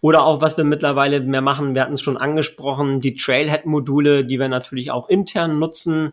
Oder 0.00 0.24
auch, 0.26 0.40
was 0.40 0.56
wir 0.56 0.64
mittlerweile 0.64 1.20
mehr 1.20 1.40
machen, 1.40 1.74
wir 1.74 1.82
hatten 1.82 1.94
es 1.94 2.02
schon 2.02 2.16
angesprochen, 2.16 3.00
die 3.00 3.14
Trailhead-Module, 3.14 4.24
die 4.24 4.38
wir 4.38 4.48
natürlich 4.48 4.90
auch 4.90 5.08
intern 5.08 5.58
nutzen. 5.58 6.12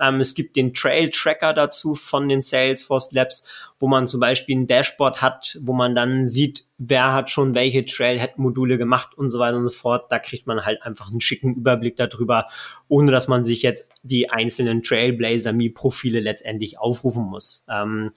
Ähm, 0.00 0.20
es 0.20 0.34
gibt 0.34 0.56
den 0.56 0.74
Trail-Tracker 0.74 1.54
dazu 1.54 1.94
von 1.94 2.28
den 2.28 2.42
Salesforce 2.42 3.12
Labs, 3.12 3.44
wo 3.80 3.86
man 3.86 4.06
zum 4.06 4.20
Beispiel 4.20 4.56
ein 4.56 4.66
Dashboard 4.66 5.22
hat, 5.22 5.58
wo 5.60 5.72
man 5.72 5.94
dann 5.94 6.26
sieht, 6.26 6.64
wer 6.78 7.12
hat 7.12 7.30
schon 7.30 7.54
welche 7.54 7.84
Trailhead-Module 7.84 8.78
gemacht 8.78 9.16
und 9.16 9.30
so 9.30 9.38
weiter 9.38 9.56
und 9.56 9.64
so 9.64 9.70
fort. 9.70 10.10
Da 10.10 10.18
kriegt 10.18 10.46
man 10.46 10.64
halt 10.64 10.82
einfach 10.82 11.10
einen 11.10 11.20
schicken 11.20 11.54
Überblick 11.54 11.96
darüber, 11.96 12.46
ohne 12.88 13.12
dass 13.12 13.28
man 13.28 13.44
sich 13.44 13.62
jetzt 13.62 13.86
die 14.02 14.30
einzelnen 14.30 14.82
Trailblazer-Me-Profile 14.82 16.20
letztendlich 16.20 16.78
aufrufen 16.78 17.24
muss. 17.24 17.64
Ähm, 17.68 18.12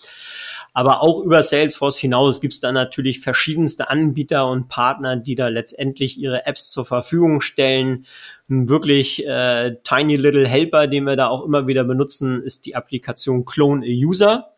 aber 0.74 1.02
auch 1.02 1.22
über 1.24 1.44
Salesforce 1.44 1.98
hinaus 1.98 2.42
gibt 2.42 2.54
es 2.54 2.60
da 2.60 2.72
natürlich 2.72 3.20
verschiedenste 3.20 3.90
Anbieter 3.90 4.48
und 4.50 4.68
Partner, 4.68 5.16
die 5.16 5.36
da 5.36 5.48
letztendlich 5.48 6.20
ihre 6.20 6.46
Apps 6.46 6.72
zur 6.72 6.86
Verfügung 6.86 7.42
stellen. 7.42 8.06
Wirklich 8.54 9.26
äh, 9.26 9.78
tiny 9.82 10.18
little 10.18 10.46
Helper, 10.46 10.86
den 10.86 11.06
wir 11.06 11.16
da 11.16 11.30
auch 11.30 11.46
immer 11.46 11.68
wieder 11.68 11.86
benutzen, 11.86 12.44
ist 12.44 12.66
die 12.66 12.76
Applikation 12.76 13.46
Clone 13.46 13.86
a 13.86 13.90
User. 13.90 14.58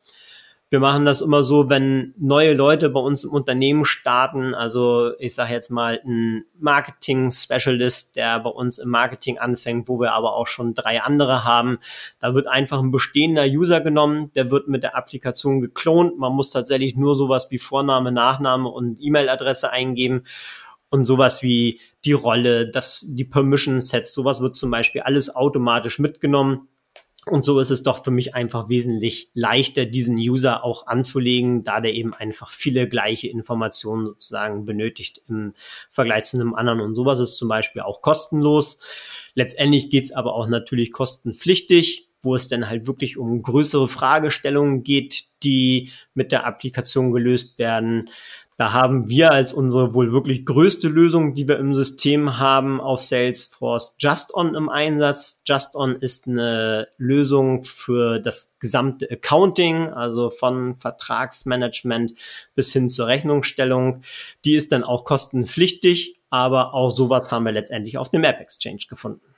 Wir 0.71 0.79
machen 0.79 1.06
das 1.06 1.21
immer 1.21 1.43
so, 1.43 1.69
wenn 1.69 2.15
neue 2.17 2.53
Leute 2.53 2.89
bei 2.89 2.99
uns 2.99 3.23
im 3.23 3.29
Unternehmen 3.29 3.86
starten, 3.86 4.56
also 4.56 5.12
ich 5.19 5.36
sage 5.36 5.53
jetzt 5.53 5.69
mal 5.69 6.01
ein 6.03 6.45
Marketing-Specialist, 6.60 8.15
der 8.15 8.39
bei 8.39 8.49
uns 8.49 8.79
im 8.79 8.89
Marketing 8.89 9.38
anfängt, 9.38 9.88
wo 9.88 9.99
wir 9.99 10.13
aber 10.13 10.34
auch 10.34 10.47
schon 10.47 10.73
drei 10.73 10.99
andere 11.03 11.43
haben, 11.43 11.77
da 12.19 12.34
wird 12.34 12.47
einfach 12.47 12.79
ein 12.79 12.89
bestehender 12.89 13.45
User 13.45 13.79
genommen, 13.82 14.32
der 14.34 14.49
wird 14.49 14.67
mit 14.67 14.82
der 14.82 14.97
Applikation 14.97 15.62
geklont. 15.62 16.17
Man 16.17 16.34
muss 16.34 16.49
tatsächlich 16.49 16.95
nur 16.95 17.15
sowas 17.15 17.51
wie 17.51 17.60
Vorname, 17.60 18.12
Nachname 18.12 18.69
und 18.69 18.97
E-Mail-Adresse 18.99 19.71
eingeben 19.71 20.23
und 20.93 21.08
sowas 21.08 21.41
wie 21.41 21.82
die 22.06 22.12
Rolle, 22.12 22.69
das, 22.69 23.03
die 23.08 23.23
Permission 23.23 23.82
Sets, 23.82 24.13
sowas 24.13 24.41
wird 24.41 24.56
zum 24.56 24.69
Beispiel 24.69 25.01
alles 25.01 25.36
automatisch 25.36 25.97
mitgenommen 25.97 26.67
und 27.25 27.45
so 27.45 27.60
ist 27.60 27.71
es 27.71 27.82
doch 27.82 28.03
für 28.03 28.12
mich 28.12 28.36
einfach 28.36 28.69
wesentlich 28.69 29.29
leichter, 29.34 29.88
diesen 29.88 30.17
User 30.17 30.63
auch 30.63 30.86
anzulegen, 30.86 31.63
da 31.63 31.82
der 31.82 31.93
eben 31.93 32.13
einfach 32.13 32.51
viele 32.51 32.88
gleiche 32.88 33.27
Informationen 33.27 34.06
sozusagen 34.06 34.65
benötigt 34.65 35.23
im 35.29 35.53
Vergleich 35.89 36.25
zu 36.25 36.38
einem 36.38 36.53
anderen. 36.53 36.82
Und 36.82 36.93
sowas 36.93 37.19
ist 37.19 37.38
zum 37.38 37.47
Beispiel 37.47 37.82
auch 37.82 38.01
kostenlos. 38.01 38.77
Letztendlich 39.34 39.89
geht's 39.89 40.12
aber 40.12 40.36
auch 40.36 40.47
natürlich 40.47 40.91
kostenpflichtig, 40.91 42.10
wo 42.21 42.36
es 42.36 42.49
dann 42.49 42.69
halt 42.69 42.88
wirklich 42.88 43.17
um 43.17 43.41
größere 43.41 43.88
Fragestellungen 43.88 44.84
geht, 44.84 45.23
die 45.43 45.91
mit 46.13 46.32
der 46.34 46.45
Applikation 46.45 47.12
gelöst 47.12 47.58
werden. 47.58 48.10
Da 48.57 48.71
haben 48.71 49.09
wir 49.09 49.31
als 49.31 49.51
unsere 49.51 49.93
wohl 49.93 50.11
wirklich 50.11 50.45
größte 50.45 50.87
Lösung, 50.87 51.33
die 51.33 51.47
wir 51.47 51.57
im 51.57 51.73
System 51.73 52.37
haben, 52.37 52.79
auf 52.79 53.01
Salesforce 53.01 53.95
JustOn 53.99 54.53
im 54.53 54.69
Einsatz. 54.69 55.41
JustOn 55.47 55.95
ist 55.95 56.27
eine 56.27 56.87
Lösung 56.97 57.63
für 57.63 58.19
das 58.19 58.55
gesamte 58.59 59.09
Accounting, 59.09 59.89
also 59.89 60.29
von 60.29 60.77
Vertragsmanagement 60.77 62.13
bis 62.53 62.71
hin 62.71 62.89
zur 62.89 63.07
Rechnungsstellung. 63.07 64.03
Die 64.45 64.55
ist 64.55 64.71
dann 64.71 64.83
auch 64.83 65.03
kostenpflichtig, 65.03 66.19
aber 66.29 66.73
auch 66.73 66.91
sowas 66.91 67.31
haben 67.31 67.45
wir 67.45 67.51
letztendlich 67.51 67.97
auf 67.97 68.09
dem 68.09 68.23
App 68.23 68.39
Exchange 68.39 68.83
gefunden. 68.87 69.32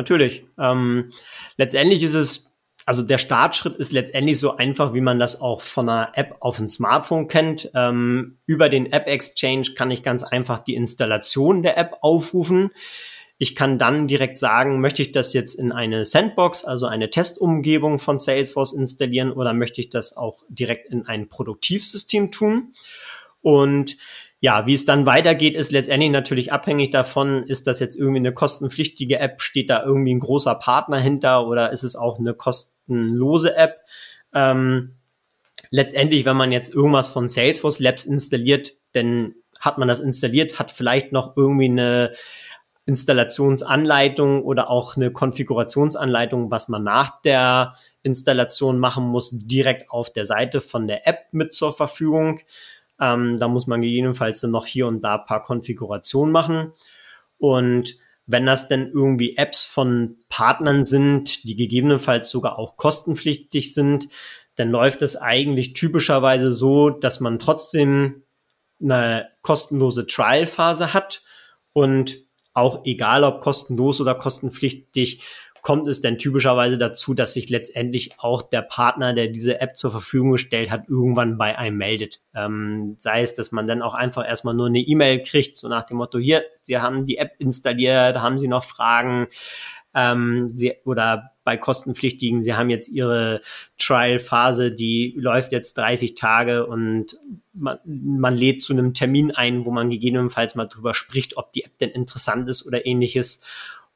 Natürlich. 0.00 0.46
Ähm, 0.58 1.10
letztendlich 1.58 2.02
ist 2.02 2.14
es, 2.14 2.56
also 2.86 3.02
der 3.02 3.18
Startschritt 3.18 3.76
ist 3.76 3.92
letztendlich 3.92 4.38
so 4.38 4.56
einfach, 4.56 4.94
wie 4.94 5.02
man 5.02 5.18
das 5.18 5.42
auch 5.42 5.60
von 5.60 5.90
einer 5.90 6.12
App 6.14 6.36
auf 6.40 6.56
dem 6.56 6.70
Smartphone 6.70 7.28
kennt. 7.28 7.70
Ähm, 7.74 8.38
über 8.46 8.70
den 8.70 8.90
App 8.90 9.06
Exchange 9.06 9.74
kann 9.76 9.90
ich 9.90 10.02
ganz 10.02 10.22
einfach 10.22 10.60
die 10.60 10.74
Installation 10.74 11.62
der 11.62 11.76
App 11.76 11.98
aufrufen. 12.00 12.70
Ich 13.36 13.54
kann 13.54 13.78
dann 13.78 14.08
direkt 14.08 14.38
sagen, 14.38 14.80
möchte 14.80 15.02
ich 15.02 15.12
das 15.12 15.34
jetzt 15.34 15.52
in 15.52 15.70
eine 15.70 16.06
Sandbox, 16.06 16.64
also 16.64 16.86
eine 16.86 17.10
Testumgebung 17.10 17.98
von 17.98 18.18
Salesforce 18.18 18.72
installieren 18.72 19.32
oder 19.32 19.52
möchte 19.52 19.82
ich 19.82 19.90
das 19.90 20.16
auch 20.16 20.44
direkt 20.48 20.90
in 20.90 21.04
ein 21.04 21.28
Produktivsystem 21.28 22.30
tun? 22.30 22.72
Und 23.42 23.98
ja, 24.40 24.66
wie 24.66 24.74
es 24.74 24.86
dann 24.86 25.04
weitergeht, 25.04 25.54
ist 25.54 25.70
letztendlich 25.70 26.10
natürlich 26.10 26.50
abhängig 26.50 26.90
davon, 26.90 27.44
ist 27.44 27.66
das 27.66 27.78
jetzt 27.78 27.94
irgendwie 27.94 28.20
eine 28.20 28.32
kostenpflichtige 28.32 29.20
App, 29.20 29.42
steht 29.42 29.68
da 29.68 29.84
irgendwie 29.84 30.14
ein 30.14 30.20
großer 30.20 30.54
Partner 30.54 30.98
hinter 30.98 31.46
oder 31.46 31.72
ist 31.72 31.82
es 31.82 31.94
auch 31.94 32.18
eine 32.18 32.32
kostenlose 32.32 33.54
App? 33.54 33.80
Ähm, 34.34 34.96
letztendlich, 35.70 36.24
wenn 36.24 36.38
man 36.38 36.52
jetzt 36.52 36.74
irgendwas 36.74 37.10
von 37.10 37.28
Salesforce 37.28 37.80
Labs 37.80 38.06
installiert, 38.06 38.72
dann 38.92 39.34
hat 39.58 39.76
man 39.76 39.88
das 39.88 40.00
installiert, 40.00 40.58
hat 40.58 40.70
vielleicht 40.70 41.12
noch 41.12 41.36
irgendwie 41.36 41.66
eine 41.66 42.12
Installationsanleitung 42.86 44.42
oder 44.42 44.70
auch 44.70 44.96
eine 44.96 45.12
Konfigurationsanleitung, 45.12 46.50
was 46.50 46.68
man 46.68 46.82
nach 46.82 47.20
der 47.20 47.74
Installation 48.02 48.78
machen 48.78 49.04
muss, 49.04 49.30
direkt 49.32 49.90
auf 49.90 50.10
der 50.10 50.24
Seite 50.24 50.62
von 50.62 50.88
der 50.88 51.06
App 51.06 51.26
mit 51.32 51.52
zur 51.52 51.74
Verfügung. 51.74 52.40
Ähm, 53.00 53.38
da 53.38 53.48
muss 53.48 53.66
man 53.66 53.80
gegebenenfalls 53.80 54.40
dann 54.40 54.50
noch 54.50 54.66
hier 54.66 54.86
und 54.86 55.02
da 55.02 55.18
paar 55.18 55.42
Konfigurationen 55.42 56.32
machen. 56.32 56.72
Und 57.38 57.96
wenn 58.26 58.46
das 58.46 58.68
denn 58.68 58.90
irgendwie 58.92 59.36
Apps 59.36 59.64
von 59.64 60.18
Partnern 60.28 60.84
sind, 60.84 61.44
die 61.44 61.56
gegebenenfalls 61.56 62.30
sogar 62.30 62.58
auch 62.58 62.76
kostenpflichtig 62.76 63.74
sind, 63.74 64.08
dann 64.54 64.70
läuft 64.70 65.02
es 65.02 65.16
eigentlich 65.16 65.72
typischerweise 65.72 66.52
so, 66.52 66.90
dass 66.90 67.20
man 67.20 67.38
trotzdem 67.38 68.22
eine 68.82 69.28
kostenlose 69.42 70.06
Trial-Phase 70.06 70.92
hat 70.94 71.22
und 71.72 72.18
auch 72.52 72.84
egal 72.84 73.24
ob 73.24 73.40
kostenlos 73.40 74.00
oder 74.00 74.14
kostenpflichtig, 74.14 75.22
kommt 75.62 75.88
es 75.88 76.00
denn 76.00 76.18
typischerweise 76.18 76.78
dazu, 76.78 77.14
dass 77.14 77.34
sich 77.34 77.48
letztendlich 77.50 78.18
auch 78.18 78.42
der 78.42 78.62
Partner, 78.62 79.14
der 79.14 79.28
diese 79.28 79.60
App 79.60 79.76
zur 79.76 79.90
Verfügung 79.90 80.32
gestellt 80.32 80.70
hat, 80.70 80.88
irgendwann 80.88 81.38
bei 81.38 81.58
einem 81.58 81.76
meldet. 81.76 82.20
Ähm, 82.34 82.96
sei 82.98 83.22
es, 83.22 83.34
dass 83.34 83.52
man 83.52 83.66
dann 83.66 83.82
auch 83.82 83.94
einfach 83.94 84.26
erstmal 84.26 84.54
nur 84.54 84.66
eine 84.66 84.80
E-Mail 84.80 85.22
kriegt, 85.22 85.56
so 85.56 85.68
nach 85.68 85.84
dem 85.84 85.98
Motto, 85.98 86.18
hier, 86.18 86.44
Sie 86.62 86.78
haben 86.78 87.06
die 87.06 87.18
App 87.18 87.32
installiert, 87.38 88.20
haben 88.20 88.38
Sie 88.38 88.48
noch 88.48 88.64
Fragen? 88.64 89.28
Ähm, 89.92 90.48
Sie, 90.54 90.74
oder 90.84 91.32
bei 91.44 91.56
kostenpflichtigen, 91.56 92.42
Sie 92.42 92.54
haben 92.54 92.70
jetzt 92.70 92.88
Ihre 92.88 93.40
Trial-Phase, 93.78 94.72
die 94.72 95.14
läuft 95.18 95.52
jetzt 95.52 95.76
30 95.78 96.14
Tage 96.14 96.66
und 96.66 97.18
man, 97.52 97.78
man 97.84 98.36
lädt 98.36 98.62
zu 98.62 98.72
einem 98.72 98.94
Termin 98.94 99.32
ein, 99.32 99.64
wo 99.64 99.72
man 99.72 99.90
gegebenenfalls 99.90 100.54
mal 100.54 100.66
drüber 100.66 100.94
spricht, 100.94 101.36
ob 101.36 101.52
die 101.52 101.64
App 101.64 101.76
denn 101.78 101.90
interessant 101.90 102.48
ist 102.48 102.66
oder 102.66 102.86
ähnliches. 102.86 103.40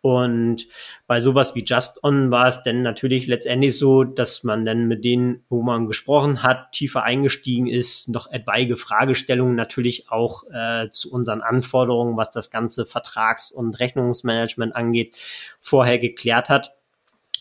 Und 0.04 0.66
bei 1.06 1.22
sowas 1.22 1.54
wie 1.54 1.64
Just 1.64 2.04
On 2.04 2.30
war 2.30 2.46
es 2.46 2.62
dann 2.62 2.82
natürlich 2.82 3.26
letztendlich 3.26 3.78
so, 3.78 4.04
dass 4.04 4.44
man 4.44 4.66
dann 4.66 4.86
mit 4.86 5.02
denen, 5.02 5.46
wo 5.48 5.62
man 5.62 5.86
gesprochen 5.86 6.42
hat, 6.42 6.72
tiefer 6.72 7.04
eingestiegen 7.04 7.68
ist, 7.68 8.10
noch 8.10 8.30
etwaige 8.30 8.76
Fragestellungen 8.76 9.56
natürlich 9.56 10.10
auch 10.10 10.44
äh, 10.52 10.90
zu 10.90 11.10
unseren 11.10 11.40
Anforderungen, 11.40 12.18
was 12.18 12.30
das 12.30 12.50
ganze 12.50 12.84
Vertrags- 12.84 13.50
und 13.50 13.80
Rechnungsmanagement 13.80 14.76
angeht, 14.76 15.16
vorher 15.58 15.98
geklärt 15.98 16.50
hat, 16.50 16.74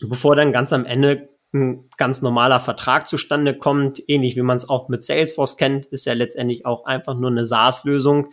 bevor 0.00 0.34
dann 0.34 0.50
ganz 0.50 0.72
am 0.72 0.86
Ende 0.86 1.28
ein 1.52 1.90
ganz 1.98 2.22
normaler 2.22 2.60
Vertrag 2.60 3.06
zustande 3.06 3.52
kommt, 3.52 4.02
ähnlich 4.08 4.36
wie 4.36 4.42
man 4.42 4.56
es 4.56 4.66
auch 4.70 4.88
mit 4.88 5.04
Salesforce 5.04 5.58
kennt, 5.58 5.84
ist 5.84 6.06
ja 6.06 6.14
letztendlich 6.14 6.64
auch 6.64 6.86
einfach 6.86 7.14
nur 7.14 7.30
eine 7.30 7.44
SaaS-Lösung, 7.44 8.30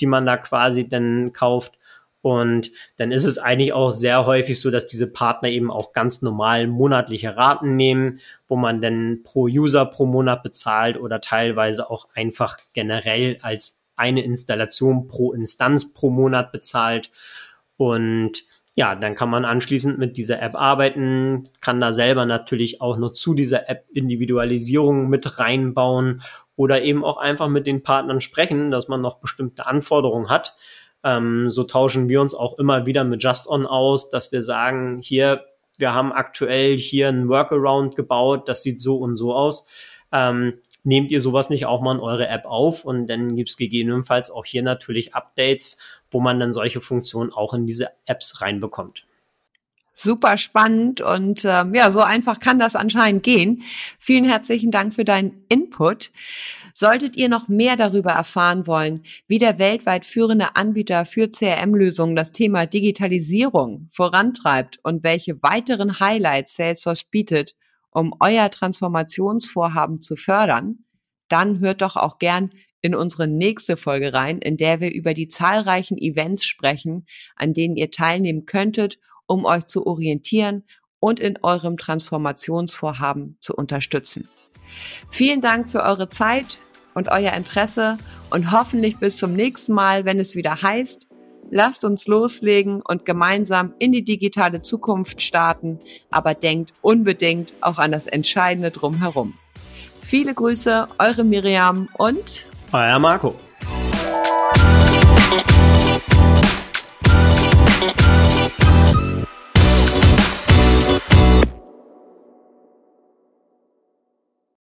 die 0.00 0.06
man 0.06 0.26
da 0.26 0.36
quasi 0.36 0.88
dann 0.88 1.32
kauft. 1.32 1.78
Und 2.22 2.70
dann 2.96 3.12
ist 3.12 3.24
es 3.24 3.38
eigentlich 3.38 3.72
auch 3.72 3.92
sehr 3.92 4.26
häufig 4.26 4.60
so, 4.60 4.70
dass 4.70 4.86
diese 4.86 5.10
Partner 5.10 5.48
eben 5.48 5.70
auch 5.70 5.92
ganz 5.92 6.20
normal 6.20 6.66
monatliche 6.66 7.36
Raten 7.36 7.76
nehmen, 7.76 8.20
wo 8.46 8.56
man 8.56 8.82
dann 8.82 9.20
pro 9.24 9.44
User 9.44 9.86
pro 9.86 10.04
Monat 10.06 10.42
bezahlt 10.42 10.98
oder 11.00 11.20
teilweise 11.20 11.90
auch 11.90 12.08
einfach 12.14 12.58
generell 12.74 13.38
als 13.40 13.84
eine 13.96 14.22
Installation 14.22 15.08
pro 15.08 15.32
Instanz 15.32 15.94
pro 15.94 16.10
Monat 16.10 16.52
bezahlt. 16.52 17.10
Und 17.76 18.44
ja, 18.74 18.94
dann 18.94 19.14
kann 19.14 19.30
man 19.30 19.44
anschließend 19.44 19.98
mit 19.98 20.16
dieser 20.16 20.40
App 20.40 20.54
arbeiten, 20.54 21.48
kann 21.60 21.80
da 21.80 21.92
selber 21.92 22.24
natürlich 22.24 22.80
auch 22.80 22.96
noch 22.96 23.12
zu 23.12 23.34
dieser 23.34 23.68
App 23.68 23.84
Individualisierung 23.92 25.08
mit 25.08 25.38
reinbauen 25.38 26.22
oder 26.56 26.82
eben 26.82 27.04
auch 27.04 27.16
einfach 27.16 27.48
mit 27.48 27.66
den 27.66 27.82
Partnern 27.82 28.20
sprechen, 28.20 28.70
dass 28.70 28.88
man 28.88 29.00
noch 29.00 29.18
bestimmte 29.18 29.66
Anforderungen 29.66 30.28
hat. 30.28 30.54
Ähm, 31.04 31.50
so 31.50 31.64
tauschen 31.64 32.08
wir 32.08 32.20
uns 32.20 32.34
auch 32.34 32.58
immer 32.58 32.86
wieder 32.86 33.04
mit 33.04 33.22
Just 33.22 33.48
On 33.48 33.66
aus, 33.66 34.10
dass 34.10 34.32
wir 34.32 34.42
sagen, 34.42 34.98
hier, 35.02 35.44
wir 35.78 35.94
haben 35.94 36.12
aktuell 36.12 36.76
hier 36.76 37.08
ein 37.08 37.28
Workaround 37.28 37.96
gebaut, 37.96 38.48
das 38.48 38.62
sieht 38.62 38.80
so 38.80 38.96
und 38.98 39.16
so 39.16 39.34
aus. 39.34 39.66
Ähm, 40.12 40.54
nehmt 40.82 41.10
ihr 41.10 41.20
sowas 41.20 41.50
nicht 41.50 41.66
auch 41.66 41.80
mal 41.80 41.94
in 41.94 42.00
eure 42.00 42.28
App 42.28 42.44
auf 42.44 42.84
und 42.84 43.06
dann 43.06 43.36
gibt's 43.36 43.56
gegebenenfalls 43.56 44.30
auch 44.30 44.44
hier 44.44 44.62
natürlich 44.62 45.14
Updates, 45.14 45.78
wo 46.10 46.20
man 46.20 46.40
dann 46.40 46.52
solche 46.52 46.80
Funktionen 46.80 47.32
auch 47.32 47.54
in 47.54 47.66
diese 47.66 47.88
Apps 48.06 48.40
reinbekommt. 48.40 49.06
Super 49.94 50.38
spannend 50.38 51.00
und 51.00 51.44
ähm, 51.44 51.74
ja, 51.74 51.90
so 51.90 52.00
einfach 52.00 52.40
kann 52.40 52.58
das 52.58 52.74
anscheinend 52.74 53.22
gehen. 53.22 53.62
Vielen 53.98 54.24
herzlichen 54.24 54.70
Dank 54.70 54.94
für 54.94 55.04
deinen 55.04 55.44
Input. 55.48 56.10
Solltet 56.72 57.16
ihr 57.16 57.28
noch 57.28 57.48
mehr 57.48 57.76
darüber 57.76 58.12
erfahren 58.12 58.66
wollen, 58.66 59.02
wie 59.26 59.38
der 59.38 59.58
weltweit 59.58 60.06
führende 60.06 60.56
Anbieter 60.56 61.04
für 61.04 61.30
CRM-Lösungen 61.30 62.16
das 62.16 62.32
Thema 62.32 62.66
Digitalisierung 62.66 63.88
vorantreibt 63.90 64.78
und 64.82 65.02
welche 65.02 65.42
weiteren 65.42 66.00
Highlights 66.00 66.56
Salesforce 66.56 67.04
bietet, 67.04 67.54
um 67.90 68.14
euer 68.20 68.50
Transformationsvorhaben 68.50 70.00
zu 70.00 70.16
fördern, 70.16 70.84
dann 71.28 71.60
hört 71.60 71.82
doch 71.82 71.96
auch 71.96 72.18
gern 72.18 72.50
in 72.82 72.94
unsere 72.94 73.28
nächste 73.28 73.76
Folge 73.76 74.14
rein, 74.14 74.38
in 74.38 74.56
der 74.56 74.80
wir 74.80 74.92
über 74.92 75.12
die 75.12 75.28
zahlreichen 75.28 75.98
Events 75.98 76.44
sprechen, 76.44 77.04
an 77.36 77.52
denen 77.52 77.76
ihr 77.76 77.90
teilnehmen 77.90 78.46
könntet, 78.46 78.98
um 79.30 79.44
euch 79.44 79.66
zu 79.68 79.86
orientieren 79.86 80.64
und 80.98 81.20
in 81.20 81.38
eurem 81.42 81.76
Transformationsvorhaben 81.76 83.36
zu 83.38 83.54
unterstützen. 83.54 84.28
Vielen 85.08 85.40
Dank 85.40 85.68
für 85.68 85.84
eure 85.84 86.08
Zeit 86.08 86.58
und 86.94 87.08
euer 87.08 87.32
Interesse 87.32 87.96
und 88.30 88.50
hoffentlich 88.50 88.98
bis 88.98 89.16
zum 89.16 89.32
nächsten 89.32 89.72
Mal, 89.72 90.04
wenn 90.04 90.18
es 90.18 90.34
wieder 90.34 90.60
heißt, 90.60 91.06
lasst 91.48 91.84
uns 91.84 92.08
loslegen 92.08 92.82
und 92.82 93.06
gemeinsam 93.06 93.72
in 93.78 93.92
die 93.92 94.04
digitale 94.04 94.62
Zukunft 94.62 95.22
starten, 95.22 95.78
aber 96.10 96.34
denkt 96.34 96.72
unbedingt 96.82 97.54
auch 97.60 97.78
an 97.78 97.92
das 97.92 98.06
Entscheidende 98.06 98.72
drumherum. 98.72 99.34
Viele 100.00 100.34
Grüße, 100.34 100.88
eure 100.98 101.22
Miriam 101.22 101.88
und 101.96 102.48
euer 102.72 102.98
Marco. 102.98 103.36